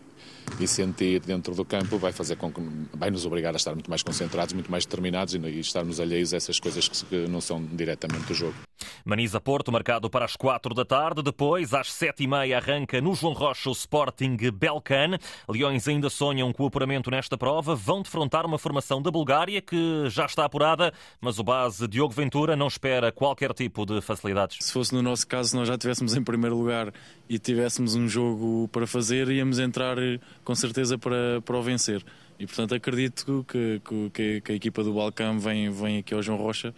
e 0.58 0.66
sentir 0.66 1.20
dentro 1.20 1.54
do 1.54 1.64
campo 1.64 1.98
vai 1.98 2.12
fazer 2.12 2.36
com 2.36 2.50
que 2.52 2.60
vai 2.94 3.10
nos 3.10 3.24
obrigar 3.26 3.54
a 3.54 3.56
estar 3.56 3.74
muito 3.74 3.90
mais 3.90 4.02
concentrados, 4.02 4.52
muito 4.52 4.70
mais 4.70 4.84
determinados 4.84 5.34
e 5.34 5.60
estarmos 5.60 6.00
alheios 6.00 6.34
a 6.34 6.36
essas 6.36 6.58
coisas 6.58 6.88
que 6.88 7.28
não 7.28 7.40
são 7.40 7.64
diretamente 7.64 8.26
do 8.26 8.34
jogo. 8.34 8.69
Maniza 9.04 9.40
Porto, 9.40 9.72
marcado 9.72 10.10
para 10.10 10.24
as 10.24 10.36
quatro 10.36 10.74
da 10.74 10.84
tarde. 10.84 11.22
Depois, 11.22 11.74
às 11.74 11.92
sete 11.92 12.24
e 12.24 12.26
meia, 12.26 12.58
arranca 12.58 13.00
no 13.00 13.14
João 13.14 13.32
Rocha 13.32 13.68
o 13.68 13.72
Sporting 13.72 14.36
Belcan. 14.52 15.18
Leões 15.48 15.86
ainda 15.88 16.10
sonham 16.10 16.52
com 16.52 16.64
o 16.64 16.66
apuramento 16.66 17.10
nesta 17.10 17.36
prova. 17.36 17.74
Vão 17.74 18.02
defrontar 18.02 18.46
uma 18.46 18.58
formação 18.58 19.00
da 19.00 19.10
Bulgária 19.10 19.60
que 19.60 20.08
já 20.08 20.26
está 20.26 20.44
apurada, 20.44 20.92
mas 21.20 21.38
o 21.38 21.44
base 21.44 21.86
Diogo 21.88 22.12
Ventura 22.12 22.56
não 22.56 22.66
espera 22.66 23.12
qualquer 23.12 23.52
tipo 23.52 23.84
de 23.84 24.00
facilidades. 24.00 24.58
Se 24.60 24.72
fosse 24.72 24.94
no 24.94 25.02
nosso 25.02 25.26
caso, 25.26 25.56
nós 25.56 25.68
já 25.68 25.74
estivéssemos 25.74 26.14
em 26.14 26.22
primeiro 26.22 26.56
lugar 26.56 26.92
e 27.28 27.38
tivéssemos 27.38 27.94
um 27.94 28.08
jogo 28.08 28.68
para 28.68 28.86
fazer, 28.86 29.28
íamos 29.28 29.58
entrar 29.58 29.96
com 30.44 30.54
certeza 30.54 30.98
para, 30.98 31.40
para 31.44 31.56
o 31.56 31.62
vencer. 31.62 32.04
E 32.38 32.46
portanto 32.46 32.74
acredito 32.74 33.44
que, 33.46 33.80
que, 34.12 34.40
que 34.40 34.52
a 34.52 34.54
equipa 34.54 34.82
do 34.82 34.94
Balcão 34.94 35.38
vem, 35.38 35.70
vem 35.70 35.98
aqui 35.98 36.14
ao 36.14 36.22
João 36.22 36.38
Rocha 36.38 36.74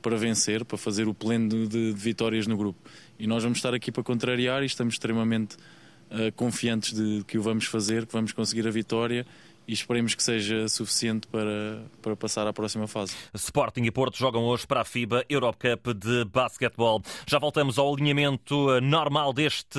para 0.00 0.16
vencer, 0.16 0.64
para 0.64 0.78
fazer 0.78 1.08
o 1.08 1.14
pleno 1.14 1.48
de, 1.48 1.68
de, 1.68 1.92
vitórias 1.92 2.46
no 2.46 2.56
grupo. 2.56 2.78
E 3.18 3.26
nós 3.26 3.42
vamos 3.42 3.58
estar 3.58 3.74
aqui 3.74 3.92
para 3.92 4.02
contrariar 4.02 4.62
e 4.62 4.66
estamos 4.66 4.94
extremamente 4.94 5.56
uh, 6.10 6.32
confiantes 6.34 6.92
de 6.92 7.24
que 7.24 7.38
o 7.38 7.42
vamos 7.42 7.66
fazer, 7.66 8.06
que 8.06 8.12
vamos 8.12 8.32
conseguir 8.32 8.66
a 8.66 8.70
vitória 8.70 9.26
e 9.70 9.72
esperemos 9.72 10.16
que 10.16 10.22
seja 10.22 10.68
suficiente 10.68 11.28
para, 11.28 11.84
para 12.02 12.16
passar 12.16 12.44
à 12.44 12.52
próxima 12.52 12.88
fase. 12.88 13.14
Sporting 13.32 13.82
e 13.84 13.90
Porto 13.92 14.18
jogam 14.18 14.42
hoje 14.42 14.66
para 14.66 14.80
a 14.80 14.84
FIBA 14.84 15.24
Europe 15.28 15.58
Cup 15.58 15.94
de 15.94 16.24
basquetebol. 16.24 17.00
Já 17.24 17.38
voltamos 17.38 17.78
ao 17.78 17.94
alinhamento 17.94 18.80
normal 18.80 19.32
deste 19.32 19.78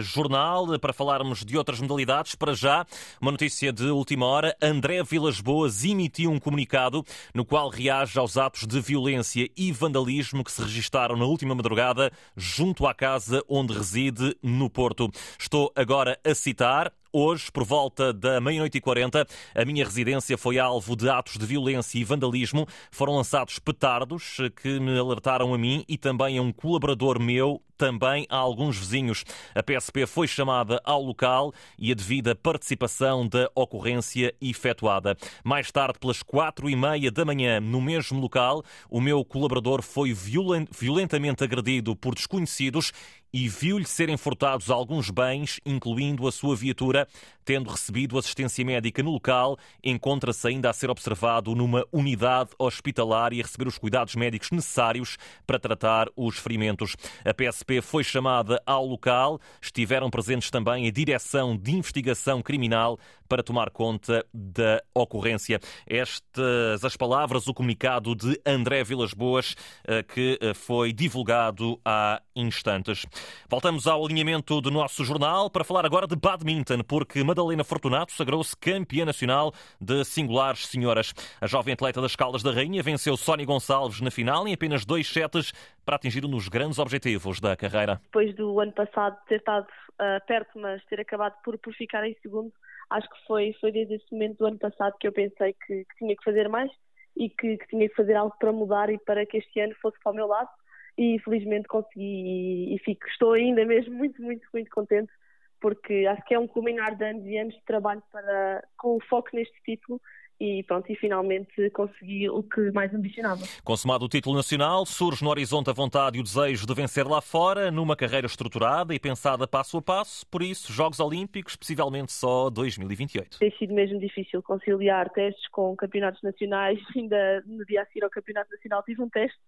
jornal 0.00 0.78
para 0.78 0.94
falarmos 0.94 1.44
de 1.44 1.58
outras 1.58 1.78
modalidades. 1.80 2.34
Para 2.34 2.54
já, 2.54 2.86
uma 3.20 3.30
notícia 3.30 3.70
de 3.70 3.84
última 3.84 4.24
hora: 4.24 4.56
André 4.62 5.02
Vilas 5.02 5.38
Boas 5.38 5.84
emitiu 5.84 6.30
um 6.30 6.38
comunicado 6.38 7.04
no 7.34 7.44
qual 7.44 7.68
reage 7.68 8.18
aos 8.18 8.38
atos 8.38 8.66
de 8.66 8.80
violência 8.80 9.50
e 9.54 9.70
vandalismo 9.70 10.42
que 10.42 10.50
se 10.50 10.62
registaram 10.62 11.14
na 11.14 11.26
última 11.26 11.54
madrugada 11.54 12.10
junto 12.34 12.86
à 12.86 12.94
casa 12.94 13.42
onde 13.46 13.74
reside 13.74 14.34
no 14.42 14.70
Porto. 14.70 15.10
Estou 15.38 15.70
agora 15.76 16.18
a 16.24 16.34
citar. 16.34 16.90
Hoje, 17.18 17.50
por 17.50 17.64
volta 17.64 18.12
da 18.12 18.42
meia-noite 18.42 18.76
e 18.76 18.80
quarenta, 18.82 19.26
a 19.54 19.64
minha 19.64 19.82
residência 19.82 20.36
foi 20.36 20.58
alvo 20.58 20.94
de 20.94 21.08
atos 21.08 21.38
de 21.38 21.46
violência 21.46 21.98
e 21.98 22.04
vandalismo. 22.04 22.68
Foram 22.90 23.14
lançados 23.16 23.58
petardos 23.58 24.36
que 24.62 24.78
me 24.78 24.98
alertaram 24.98 25.54
a 25.54 25.56
mim 25.56 25.82
e 25.88 25.96
também 25.96 26.36
a 26.36 26.42
um 26.42 26.52
colaborador 26.52 27.18
meu 27.18 27.62
também 27.76 28.26
a 28.28 28.36
alguns 28.36 28.76
vizinhos. 28.76 29.24
A 29.54 29.62
PSP 29.62 30.06
foi 30.06 30.26
chamada 30.26 30.80
ao 30.84 31.02
local 31.02 31.52
e 31.78 31.92
a 31.92 31.94
devida 31.94 32.34
participação 32.34 33.26
da 33.28 33.50
ocorrência 33.54 34.34
efetuada. 34.40 35.16
Mais 35.44 35.70
tarde, 35.70 35.98
pelas 35.98 36.22
quatro 36.22 36.68
e 36.68 36.76
meia 36.76 37.10
da 37.10 37.24
manhã, 37.24 37.60
no 37.60 37.80
mesmo 37.80 38.20
local, 38.20 38.62
o 38.90 39.00
meu 39.00 39.24
colaborador 39.24 39.82
foi 39.82 40.12
violentamente 40.12 41.44
agredido 41.44 41.94
por 41.94 42.14
desconhecidos 42.14 42.92
e 43.32 43.48
viu-lhe 43.48 43.84
serem 43.84 44.16
furtados 44.16 44.70
alguns 44.70 45.10
bens, 45.10 45.60
incluindo 45.64 46.26
a 46.26 46.32
sua 46.32 46.56
viatura. 46.56 47.06
Tendo 47.44 47.70
recebido 47.70 48.18
assistência 48.18 48.64
médica 48.64 49.04
no 49.04 49.12
local, 49.12 49.56
encontra-se 49.82 50.48
ainda 50.48 50.68
a 50.68 50.72
ser 50.72 50.90
observado 50.90 51.54
numa 51.54 51.86
unidade 51.92 52.50
hospitalar 52.58 53.32
e 53.32 53.40
a 53.40 53.44
receber 53.44 53.68
os 53.68 53.78
cuidados 53.78 54.16
médicos 54.16 54.50
necessários 54.50 55.16
para 55.46 55.58
tratar 55.58 56.08
os 56.16 56.38
ferimentos. 56.38 56.96
A 57.24 57.32
PSP 57.32 57.80
foi 57.80 58.02
chamada 58.02 58.60
ao 58.66 58.84
local. 58.84 59.40
Estiveram 59.62 60.10
presentes 60.10 60.50
também 60.50 60.88
a 60.88 60.90
Direção 60.90 61.56
de 61.56 61.72
Investigação 61.72 62.42
Criminal 62.42 62.98
para 63.28 63.42
tomar 63.42 63.70
conta 63.70 64.24
da 64.32 64.82
ocorrência. 64.94 65.60
Estas 65.86 66.84
as 66.84 66.96
palavras, 66.96 67.46
o 67.46 67.54
comunicado 67.54 68.14
de 68.14 68.40
André 68.44 68.82
Vilas 68.82 69.12
Boas, 69.12 69.54
eh, 69.86 70.02
que 70.02 70.38
eh, 70.40 70.54
foi 70.54 70.92
divulgado 70.92 71.80
há 71.84 72.20
instantes. 72.34 73.04
Voltamos 73.48 73.86
ao 73.86 74.04
alinhamento 74.04 74.60
do 74.60 74.70
nosso 74.70 75.04
jornal 75.04 75.50
para 75.50 75.64
falar 75.64 75.84
agora 75.84 76.06
de 76.06 76.16
badminton, 76.16 76.80
porque 76.86 77.22
Madalena 77.22 77.64
Fortunato 77.64 78.12
sagrou-se 78.12 78.56
campeã 78.56 79.04
nacional 79.04 79.52
de 79.80 80.04
singulares 80.04 80.66
senhoras. 80.66 81.14
A 81.40 81.46
jovem 81.46 81.74
atleta 81.74 82.00
das 82.00 82.16
Caldas 82.16 82.42
da 82.42 82.52
Rainha 82.52 82.82
venceu 82.82 83.16
Sónia 83.16 83.46
Gonçalves 83.46 84.00
na 84.00 84.10
final 84.10 84.46
em 84.46 84.54
apenas 84.54 84.84
dois 84.84 85.06
setes 85.06 85.52
para 85.84 85.96
atingir 85.96 86.24
um 86.24 86.30
dos 86.30 86.48
grandes 86.48 86.78
objetivos 86.78 87.40
da 87.40 87.56
carreira. 87.56 88.00
Depois 88.04 88.34
do 88.34 88.58
ano 88.60 88.72
passado 88.72 89.16
ter 89.28 89.36
estado 89.36 89.66
uh, 89.66 90.26
perto, 90.26 90.58
mas 90.58 90.84
ter 90.86 91.00
acabado 91.00 91.34
por, 91.44 91.56
por 91.58 91.72
ficar 91.74 92.06
em 92.06 92.16
segundo, 92.22 92.52
acho 92.90 93.08
que 93.08 93.26
foi, 93.26 93.54
foi 93.60 93.72
desde 93.72 93.94
esse 93.94 94.12
momento 94.12 94.38
do 94.38 94.46
ano 94.46 94.58
passado 94.58 94.94
que 94.98 95.06
eu 95.06 95.12
pensei 95.12 95.54
que, 95.66 95.84
que 95.84 95.96
tinha 95.98 96.16
que 96.16 96.24
fazer 96.24 96.48
mais 96.48 96.70
e 97.16 97.30
que, 97.30 97.56
que, 97.56 97.66
tinha 97.68 97.88
que 97.88 97.94
fazer 97.94 98.14
algo 98.14 98.34
para 98.38 98.52
mudar 98.52 98.90
e 98.90 98.98
para 98.98 99.24
que 99.24 99.38
este 99.38 99.60
ano 99.60 99.74
fosse 99.80 99.98
para 100.02 100.12
o 100.12 100.14
meu 100.14 100.26
lado 100.26 100.48
e 100.96 101.18
felizmente 101.20 101.68
consegui 101.68 102.74
e, 102.74 102.78
fico, 102.84 103.06
estou 103.08 103.32
ainda 103.32 103.64
mesmo 103.64 103.94
muito, 103.94 104.20
muito, 104.22 104.46
muito 104.52 104.70
contente 104.70 105.12
porque 105.60 106.06
acho 106.06 106.22
que 106.24 106.34
é 106.34 106.38
um 106.38 106.46
culminar 106.46 106.94
de 106.94 107.04
anos 107.04 107.26
e 107.26 107.38
anos 107.38 107.54
de 107.54 107.64
trabalho 107.64 108.02
para, 108.12 108.62
com 108.76 108.96
o 108.96 109.00
foco 109.00 109.30
neste 109.32 109.54
título 109.64 110.00
e 110.38 110.62
pronto, 110.64 110.90
e 110.92 110.96
finalmente 110.96 111.70
consegui 111.70 112.28
o 112.28 112.42
que 112.42 112.70
mais 112.70 112.92
ambicionava. 112.94 113.42
Consumado 113.64 114.04
o 114.04 114.08
título 114.08 114.36
nacional, 114.36 114.84
surge 114.84 115.24
no 115.24 115.30
horizonte 115.30 115.70
a 115.70 115.72
vontade 115.72 116.18
e 116.18 116.20
o 116.20 116.22
desejo 116.22 116.66
de 116.66 116.74
vencer 116.74 117.06
lá 117.06 117.22
fora, 117.22 117.70
numa 117.70 117.96
carreira 117.96 118.26
estruturada 118.26 118.94
e 118.94 119.00
pensada 119.00 119.48
passo 119.48 119.78
a 119.78 119.82
passo, 119.82 120.26
por 120.26 120.42
isso, 120.42 120.72
Jogos 120.72 121.00
Olímpicos, 121.00 121.56
possivelmente 121.56 122.12
só 122.12 122.50
2028. 122.50 123.38
Tem 123.38 123.50
sido 123.52 123.72
mesmo 123.72 123.98
difícil 123.98 124.42
conciliar 124.42 125.08
testes 125.10 125.48
com 125.48 125.74
campeonatos 125.74 126.22
nacionais, 126.22 126.78
ainda 126.94 127.42
no 127.46 127.64
dia 127.64 127.82
a 127.82 127.86
seguir 127.86 128.04
ao 128.04 128.10
campeonato 128.10 128.50
nacional 128.52 128.82
tive 128.82 129.02
um 129.02 129.08
teste, 129.08 129.38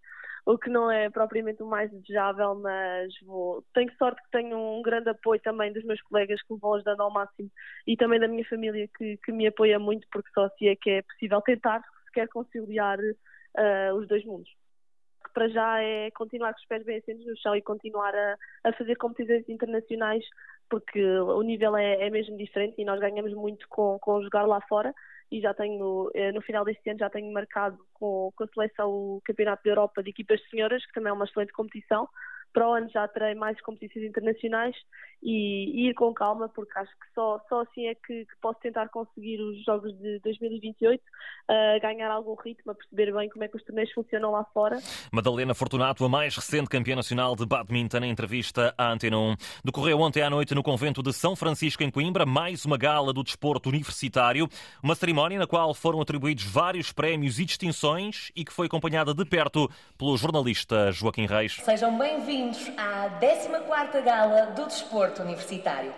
o 0.44 0.58
que 0.58 0.70
não 0.70 0.90
é 0.90 1.10
propriamente 1.10 1.62
o 1.62 1.66
mais 1.66 1.90
desejável, 1.90 2.54
mas 2.56 3.12
vou... 3.22 3.64
tenho 3.74 3.92
sorte 3.96 4.22
que 4.22 4.30
tenho 4.30 4.56
um 4.58 4.82
grande 4.82 5.10
apoio 5.10 5.40
também 5.40 5.72
dos 5.72 5.84
meus 5.84 6.00
colegas 6.02 6.40
que 6.42 6.52
me 6.52 6.58
vão 6.58 6.74
ajudando 6.74 7.00
ao 7.00 7.12
máximo 7.12 7.50
e 7.86 7.96
também 7.96 8.20
da 8.20 8.28
minha 8.28 8.44
família 8.48 8.88
que, 8.96 9.16
que 9.18 9.32
me 9.32 9.46
apoia 9.46 9.78
muito, 9.78 10.06
porque 10.10 10.30
só 10.32 10.44
assim 10.44 10.68
é 10.68 10.76
que 10.76 10.90
é 10.90 11.02
possível 11.02 11.40
tentar 11.42 11.82
sequer 12.06 12.28
conciliar 12.28 12.98
uh, 12.98 13.94
os 13.94 14.08
dois 14.08 14.24
mundos. 14.24 14.50
Para 15.34 15.48
já 15.48 15.82
é 15.82 16.10
continuar 16.12 16.52
com 16.52 16.60
os 16.60 16.66
pés 16.66 16.84
bem 16.84 16.98
assentos 16.98 17.26
no 17.26 17.36
chão 17.36 17.54
e 17.54 17.62
continuar 17.62 18.14
a, 18.14 18.36
a 18.64 18.72
fazer 18.72 18.96
competições 18.96 19.48
internacionais, 19.48 20.24
porque 20.68 21.02
o 21.04 21.42
nível 21.42 21.76
é, 21.76 22.06
é 22.06 22.10
mesmo 22.10 22.36
diferente 22.36 22.74
e 22.78 22.84
nós 22.84 23.00
ganhamos 23.00 23.32
muito 23.34 23.68
com, 23.68 23.98
com 23.98 24.22
jogar 24.22 24.46
lá 24.46 24.60
fora 24.62 24.92
e 25.30 25.40
já 25.40 25.52
tenho, 25.52 26.10
eh, 26.14 26.32
no 26.32 26.40
final 26.40 26.64
deste 26.64 26.88
ano, 26.88 26.98
já 26.98 27.10
tenho 27.10 27.32
marcado 27.32 27.78
com, 27.94 28.32
com 28.34 28.44
a 28.44 28.48
seleção 28.48 28.90
o 28.90 29.22
Campeonato 29.24 29.62
da 29.64 29.70
Europa 29.70 30.02
de 30.02 30.10
Equipas 30.10 30.40
de 30.40 30.48
Senhoras, 30.50 30.84
que 30.86 30.92
também 30.92 31.10
é 31.10 31.12
uma 31.12 31.24
excelente 31.24 31.52
competição. 31.52 32.08
Para 32.52 32.68
o 32.68 32.72
ano 32.72 32.88
já 32.90 33.06
terei 33.08 33.34
mais 33.34 33.60
competições 33.60 34.06
internacionais 34.06 34.74
e, 35.22 35.70
e 35.74 35.90
ir 35.90 35.94
com 35.94 36.12
calma, 36.14 36.48
porque 36.48 36.78
acho 36.78 36.90
que 36.92 37.14
só, 37.14 37.40
só 37.48 37.62
assim 37.62 37.86
é 37.86 37.94
que, 37.94 38.24
que 38.24 38.36
posso 38.40 38.58
tentar 38.60 38.88
conseguir 38.88 39.40
os 39.40 39.64
Jogos 39.64 39.92
de 39.98 40.20
2028, 40.20 41.00
uh, 41.00 41.80
ganhar 41.80 42.10
algum 42.10 42.34
ritmo, 42.34 42.72
a 42.72 42.74
perceber 42.74 43.12
bem 43.12 43.28
como 43.28 43.44
é 43.44 43.48
que 43.48 43.56
os 43.56 43.64
torneios 43.64 43.92
funcionam 43.92 44.30
lá 44.30 44.44
fora. 44.54 44.78
Madalena 45.12 45.54
Fortunato, 45.54 46.04
a 46.04 46.08
mais 46.08 46.36
recente 46.36 46.68
campeã 46.68 46.96
nacional 46.96 47.34
de 47.34 47.44
badminton, 47.44 47.98
em 47.98 48.10
entrevista 48.10 48.74
à 48.78 48.92
Antena 48.92 49.18
1. 49.18 49.34
Decorreu 49.64 50.00
ontem 50.00 50.22
à 50.22 50.30
noite 50.30 50.54
no 50.54 50.62
convento 50.62 51.02
de 51.02 51.12
São 51.12 51.34
Francisco, 51.34 51.82
em 51.82 51.90
Coimbra, 51.90 52.24
mais 52.24 52.64
uma 52.64 52.78
gala 52.78 53.12
do 53.12 53.22
desporto 53.22 53.68
universitário, 53.68 54.48
uma 54.82 54.94
cerimónia 54.94 55.38
na 55.38 55.46
qual 55.46 55.74
foram 55.74 56.00
atribuídos 56.00 56.44
vários 56.44 56.92
prémios 56.92 57.38
e 57.38 57.44
distinções 57.44 58.30
e 58.34 58.44
que 58.44 58.52
foi 58.52 58.66
acompanhada 58.66 59.12
de 59.12 59.24
perto 59.24 59.68
pelo 59.98 60.16
jornalista 60.16 60.92
Joaquim 60.92 61.26
Reis. 61.26 61.56
Sejam 61.64 61.98
bem-vindos 61.98 62.37
à 62.76 63.10
14ª 63.20 64.00
Gala 64.02 64.46
do 64.54 64.66
desporto 64.66 65.22
universitário. 65.22 65.94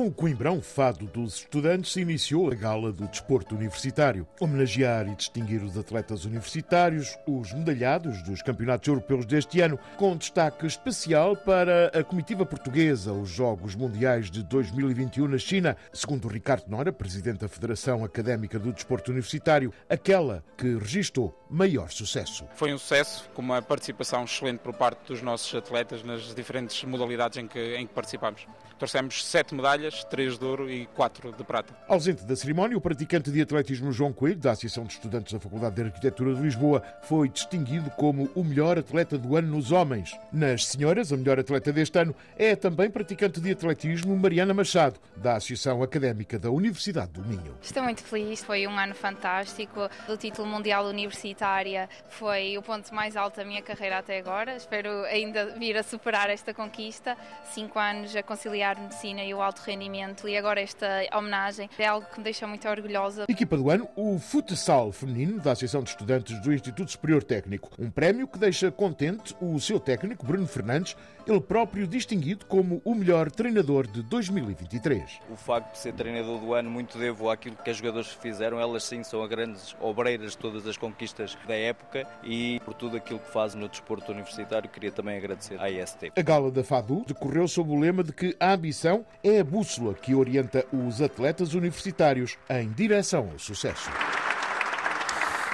Com 0.00 0.06
o 0.06 0.10
Coimbrão 0.10 0.62
Fado 0.62 1.04
dos 1.04 1.34
Estudantes 1.34 1.92
se 1.92 2.00
iniciou 2.00 2.50
a 2.50 2.54
Gala 2.54 2.90
do 2.90 3.06
Desporto 3.06 3.54
Universitário. 3.54 4.26
Homenagear 4.40 5.06
e 5.06 5.14
distinguir 5.14 5.62
os 5.62 5.76
atletas 5.76 6.24
universitários, 6.24 7.18
os 7.26 7.52
medalhados 7.52 8.22
dos 8.22 8.40
Campeonatos 8.40 8.88
Europeus 8.88 9.26
deste 9.26 9.60
ano, 9.60 9.78
com 9.98 10.16
destaque 10.16 10.66
especial 10.66 11.36
para 11.36 11.88
a 11.88 12.02
comitiva 12.02 12.46
portuguesa, 12.46 13.12
os 13.12 13.28
Jogos 13.28 13.74
Mundiais 13.74 14.30
de 14.30 14.42
2021 14.42 15.28
na 15.28 15.36
China, 15.36 15.76
segundo 15.92 16.28
Ricardo 16.28 16.70
Nora, 16.70 16.94
presidente 16.94 17.40
da 17.40 17.48
Federação 17.48 18.02
Académica 18.02 18.58
do 18.58 18.72
Desporto 18.72 19.10
Universitário, 19.10 19.70
aquela 19.86 20.42
que 20.56 20.78
registrou 20.78 21.38
maior 21.50 21.90
sucesso. 21.90 22.46
Foi 22.54 22.72
um 22.72 22.78
sucesso, 22.78 23.28
com 23.34 23.42
uma 23.42 23.60
participação 23.60 24.24
excelente 24.24 24.60
por 24.60 24.72
parte 24.72 25.08
dos 25.08 25.20
nossos 25.20 25.52
atletas 25.54 26.02
nas 26.02 26.34
diferentes 26.34 26.84
modalidades 26.84 27.36
em 27.36 27.46
que, 27.46 27.76
em 27.76 27.86
que 27.86 27.92
participamos. 27.92 28.46
Trouxemos 28.78 29.26
sete 29.26 29.54
medalhas, 29.54 29.99
três 30.04 30.38
de 30.38 30.44
ouro 30.44 30.70
e 30.70 30.86
quatro 30.86 31.32
de 31.32 31.44
prata. 31.44 31.74
Ausente 31.88 32.24
da 32.24 32.36
cerimónia, 32.36 32.76
o 32.76 32.80
praticante 32.80 33.30
de 33.30 33.40
atletismo 33.40 33.92
João 33.92 34.12
Coelho, 34.12 34.38
da 34.38 34.52
Associação 34.52 34.84
de 34.84 34.92
Estudantes 34.94 35.32
da 35.32 35.40
Faculdade 35.40 35.74
de 35.76 35.82
Arquitetura 35.82 36.34
de 36.34 36.40
Lisboa, 36.40 36.82
foi 37.02 37.28
distinguido 37.28 37.90
como 37.90 38.30
o 38.34 38.44
melhor 38.44 38.78
atleta 38.78 39.18
do 39.18 39.36
ano 39.36 39.48
nos 39.48 39.72
homens. 39.72 40.16
Nas 40.32 40.66
senhoras, 40.66 41.12
a 41.12 41.16
melhor 41.16 41.38
atleta 41.38 41.72
deste 41.72 41.98
ano 41.98 42.14
é 42.38 42.54
também 42.54 42.88
praticante 42.90 43.40
de 43.40 43.50
atletismo 43.50 44.16
Mariana 44.16 44.54
Machado, 44.54 45.00
da 45.16 45.36
Associação 45.36 45.82
Académica 45.82 46.38
da 46.38 46.50
Universidade 46.50 47.12
do 47.12 47.22
Minho. 47.22 47.56
Estou 47.60 47.82
muito 47.82 48.02
feliz, 48.02 48.42
foi 48.42 48.66
um 48.66 48.78
ano 48.78 48.94
fantástico. 48.94 49.88
O 50.08 50.16
título 50.16 50.46
mundial 50.46 50.86
universitária 50.86 51.88
foi 52.08 52.56
o 52.56 52.62
ponto 52.62 52.94
mais 52.94 53.16
alto 53.16 53.36
da 53.36 53.44
minha 53.44 53.62
carreira 53.62 53.98
até 53.98 54.18
agora. 54.18 54.56
Espero 54.56 55.04
ainda 55.04 55.46
vir 55.58 55.76
a 55.76 55.82
superar 55.82 56.30
esta 56.30 56.54
conquista. 56.54 57.16
Cinco 57.52 57.78
anos 57.78 58.14
a 58.14 58.22
conciliar 58.22 58.80
medicina 58.80 59.24
e 59.24 59.34
o 59.34 59.42
alto 59.42 59.60
rendimento 59.60 59.79
e 60.28 60.36
agora 60.36 60.60
esta 60.60 60.86
homenagem 61.16 61.70
é 61.78 61.86
algo 61.86 62.06
que 62.06 62.18
me 62.18 62.24
deixa 62.24 62.46
muito 62.46 62.68
orgulhosa. 62.68 63.24
Equipa 63.28 63.56
do 63.56 63.70
ano, 63.70 63.88
o 63.96 64.18
futsal 64.18 64.92
feminino 64.92 65.40
da 65.40 65.52
Associação 65.52 65.82
de 65.82 65.88
Estudantes 65.88 66.38
do 66.42 66.52
Instituto 66.52 66.90
Superior 66.90 67.24
Técnico. 67.24 67.70
Um 67.78 67.90
prémio 67.90 68.28
que 68.28 68.38
deixa 68.38 68.70
contente 68.70 69.34
o 69.40 69.58
seu 69.58 69.80
técnico, 69.80 70.26
Bruno 70.26 70.46
Fernandes, 70.46 70.94
ele 71.26 71.40
próprio 71.40 71.86
distinguido 71.86 72.44
como 72.46 72.82
o 72.84 72.94
melhor 72.94 73.30
treinador 73.30 73.86
de 73.86 74.02
2023. 74.02 75.20
O 75.30 75.36
facto 75.36 75.72
de 75.72 75.78
ser 75.78 75.94
treinador 75.94 76.38
do 76.40 76.54
ano, 76.54 76.70
muito 76.70 76.98
devo 76.98 77.30
àquilo 77.30 77.56
que 77.56 77.70
as 77.70 77.76
jogadoras 77.76 78.08
fizeram. 78.08 78.60
Elas 78.60 78.84
sim 78.84 79.02
são 79.02 79.22
as 79.22 79.28
grandes 79.28 79.76
obreiras 79.80 80.32
de 80.32 80.38
todas 80.38 80.66
as 80.66 80.76
conquistas 80.76 81.38
da 81.46 81.54
época 81.54 82.06
e 82.22 82.60
por 82.64 82.74
tudo 82.74 82.96
aquilo 82.96 83.18
que 83.18 83.30
fazem 83.30 83.60
no 83.60 83.68
desporto 83.68 84.12
universitário, 84.12 84.68
queria 84.68 84.92
também 84.92 85.16
agradecer 85.16 85.60
à 85.60 85.70
IST. 85.70 86.12
A 86.16 86.22
gala 86.22 86.50
da 86.50 86.64
FADU 86.64 87.04
decorreu 87.06 87.46
sob 87.46 87.70
o 87.70 87.78
lema 87.78 88.02
de 88.02 88.12
que 88.12 88.36
a 88.38 88.52
ambição 88.52 89.04
é 89.22 89.40
a 89.40 89.44
bússola 89.70 89.94
que 89.94 90.14
orienta 90.14 90.66
os 90.72 91.00
atletas 91.00 91.54
universitários 91.54 92.36
em 92.48 92.68
direção 92.72 93.30
ao 93.30 93.38
sucesso. 93.38 93.88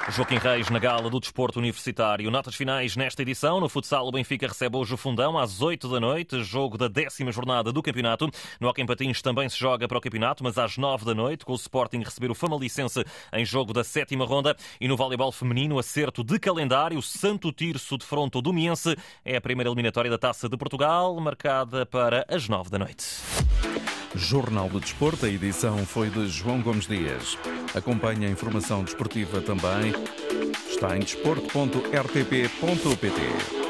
Joaquim 0.09 0.39
Reis 0.39 0.71
na 0.71 0.79
gala 0.79 1.11
do 1.11 1.19
Desporto 1.19 1.59
Universitário. 1.59 2.31
Notas 2.31 2.55
finais 2.55 2.97
nesta 2.97 3.23
edição. 3.23 3.59
No 3.59 3.69
futsal, 3.69 4.07
o 4.07 4.13
Benfica 4.13 4.47
recebe 4.47 4.77
hoje 4.77 4.95
o 4.95 4.97
Fundão 4.97 5.37
às 5.37 5.61
8 5.61 5.89
da 5.89 5.99
noite, 5.99 6.45
jogo 6.45 6.79
da 6.79 6.87
décima 6.87 7.33
jornada 7.33 7.73
do 7.73 7.83
campeonato. 7.83 8.31
No 8.61 8.69
Hockey 8.69 8.87
Patins 8.87 9.21
também 9.21 9.49
se 9.49 9.59
joga 9.59 9.89
para 9.89 9.99
o 9.99 10.01
campeonato, 10.01 10.45
mas 10.45 10.57
às 10.59 10.79
9 10.79 11.05
da 11.05 11.13
noite, 11.13 11.45
com 11.45 11.53
o 11.53 11.57
Sporting 11.57 11.99
receber 11.99 12.31
o 12.31 12.37
Famalicense 12.37 13.05
em 13.33 13.45
jogo 13.45 13.73
da 13.73 13.83
sétima 13.83 14.25
ronda. 14.25 14.57
E 14.81 14.87
no 14.87 14.97
voleibol 14.97 15.33
feminino, 15.33 15.77
acerto 15.77 16.23
de 16.23 16.39
calendário, 16.39 17.03
Santo 17.03 17.53
Tirso 17.53 17.99
de 17.99 18.07
Fronto 18.07 18.41
do 18.41 18.53
Miense. 18.53 18.97
É 19.25 19.37
a 19.37 19.41
primeira 19.41 19.69
eliminatória 19.69 20.11
da 20.11 20.19
Taça 20.19 20.49
de 20.49 20.57
Portugal, 20.57 21.19
marcada 21.21 21.85
para 21.85 22.25
as 22.29 22.49
9 22.49 22.71
da 22.71 22.79
noite. 22.79 23.05
Jornal 24.17 24.69
do 24.71 24.81
Desporto, 24.81 25.27
a 25.27 25.29
edição 25.29 25.85
foi 25.85 26.09
de 26.09 26.27
João 26.27 26.63
Gomes 26.63 26.87
Dias. 26.87 27.37
Acompanhe 27.75 28.25
a 28.25 28.31
informação 28.31 28.83
desportiva 28.83 29.43
também. 29.43 29.93
Está 30.71 30.97
em 30.97 31.01
desporto.rtp.pt. 31.01 33.66